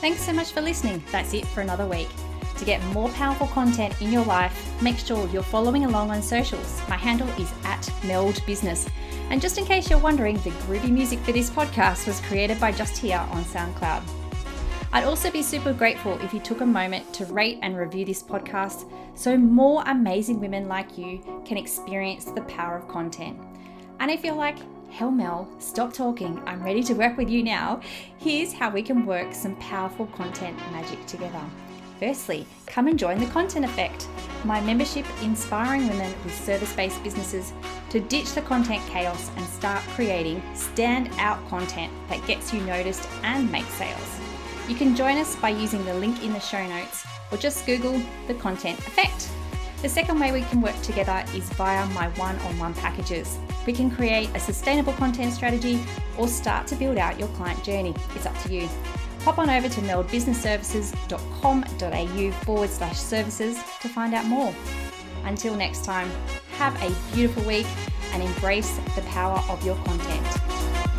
Thanks 0.00 0.20
so 0.20 0.32
much 0.32 0.52
for 0.52 0.60
listening. 0.60 1.02
That's 1.10 1.34
it 1.34 1.46
for 1.46 1.60
another 1.60 1.86
week. 1.86 2.08
To 2.58 2.64
get 2.64 2.84
more 2.86 3.08
powerful 3.10 3.48
content 3.48 4.00
in 4.00 4.12
your 4.12 4.24
life, 4.24 4.54
make 4.80 4.98
sure 4.98 5.28
you're 5.30 5.42
following 5.42 5.84
along 5.84 6.10
on 6.10 6.22
socials. 6.22 6.80
My 6.88 6.96
handle 6.96 7.28
is 7.30 7.52
at 7.64 7.92
Meld 8.04 8.44
Business. 8.46 8.88
And 9.30 9.40
just 9.40 9.58
in 9.58 9.64
case 9.64 9.90
you're 9.90 9.98
wondering, 9.98 10.36
the 10.38 10.50
groovy 10.50 10.90
music 10.90 11.18
for 11.20 11.32
this 11.32 11.50
podcast 11.50 12.06
was 12.06 12.20
created 12.20 12.60
by 12.60 12.70
Just 12.70 12.96
Here 12.96 13.18
on 13.30 13.42
SoundCloud. 13.44 14.02
I'd 14.92 15.04
also 15.04 15.30
be 15.30 15.42
super 15.42 15.72
grateful 15.72 16.18
if 16.20 16.32
you 16.32 16.38
took 16.38 16.60
a 16.60 16.66
moment 16.66 17.12
to 17.14 17.24
rate 17.26 17.58
and 17.62 17.76
review 17.76 18.04
this 18.04 18.22
podcast 18.22 18.88
so 19.14 19.36
more 19.36 19.82
amazing 19.86 20.38
women 20.38 20.68
like 20.68 20.96
you 20.96 21.42
can 21.44 21.56
experience 21.56 22.26
the 22.26 22.42
power 22.42 22.76
of 22.76 22.86
content. 22.88 23.40
And 24.00 24.10
if 24.10 24.22
you're 24.22 24.34
like, 24.34 24.58
Hell, 24.92 25.10
Mel, 25.10 25.48
stop 25.58 25.94
talking. 25.94 26.38
I'm 26.44 26.62
ready 26.62 26.82
to 26.82 26.92
work 26.92 27.16
with 27.16 27.30
you 27.30 27.42
now. 27.42 27.80
Here's 28.18 28.52
how 28.52 28.68
we 28.68 28.82
can 28.82 29.06
work 29.06 29.32
some 29.32 29.56
powerful 29.56 30.04
content 30.08 30.54
magic 30.70 31.06
together. 31.06 31.40
Firstly, 31.98 32.46
come 32.66 32.88
and 32.88 32.98
join 32.98 33.18
the 33.18 33.26
Content 33.28 33.64
Effect, 33.64 34.06
my 34.44 34.60
membership 34.60 35.06
inspiring 35.22 35.88
women 35.88 36.12
with 36.24 36.34
service 36.34 36.74
based 36.74 37.02
businesses 37.02 37.54
to 37.88 38.00
ditch 38.00 38.34
the 38.34 38.42
content 38.42 38.82
chaos 38.90 39.30
and 39.36 39.46
start 39.46 39.80
creating 39.94 40.42
stand-out 40.54 41.48
content 41.48 41.90
that 42.10 42.26
gets 42.26 42.52
you 42.52 42.60
noticed 42.60 43.08
and 43.22 43.50
makes 43.50 43.72
sales. 43.72 44.20
You 44.68 44.74
can 44.74 44.94
join 44.94 45.16
us 45.16 45.36
by 45.36 45.48
using 45.48 45.82
the 45.86 45.94
link 45.94 46.22
in 46.22 46.34
the 46.34 46.38
show 46.38 46.66
notes 46.68 47.06
or 47.30 47.38
just 47.38 47.64
Google 47.64 47.98
the 48.26 48.34
Content 48.34 48.78
Effect. 48.80 49.30
The 49.82 49.88
second 49.88 50.20
way 50.20 50.30
we 50.30 50.42
can 50.42 50.60
work 50.60 50.80
together 50.80 51.24
is 51.34 51.48
via 51.54 51.84
my 51.86 52.06
one 52.10 52.38
on 52.38 52.56
one 52.56 52.72
packages. 52.72 53.36
We 53.66 53.72
can 53.72 53.90
create 53.90 54.30
a 54.32 54.38
sustainable 54.38 54.92
content 54.92 55.32
strategy 55.32 55.84
or 56.16 56.28
start 56.28 56.68
to 56.68 56.76
build 56.76 56.98
out 56.98 57.18
your 57.18 57.26
client 57.30 57.64
journey. 57.64 57.92
It's 58.14 58.24
up 58.24 58.40
to 58.42 58.54
you. 58.54 58.68
Hop 59.22 59.38
on 59.38 59.50
over 59.50 59.68
to 59.68 59.80
meldbusinessservices.com.au 59.80 62.30
forward 62.44 62.70
slash 62.70 62.96
services 62.96 63.58
to 63.80 63.88
find 63.88 64.14
out 64.14 64.26
more. 64.26 64.54
Until 65.24 65.56
next 65.56 65.84
time, 65.84 66.08
have 66.58 66.80
a 66.80 66.94
beautiful 67.12 67.42
week 67.42 67.66
and 68.12 68.22
embrace 68.22 68.78
the 68.94 69.02
power 69.02 69.42
of 69.48 69.66
your 69.66 69.74
content. 69.84 70.91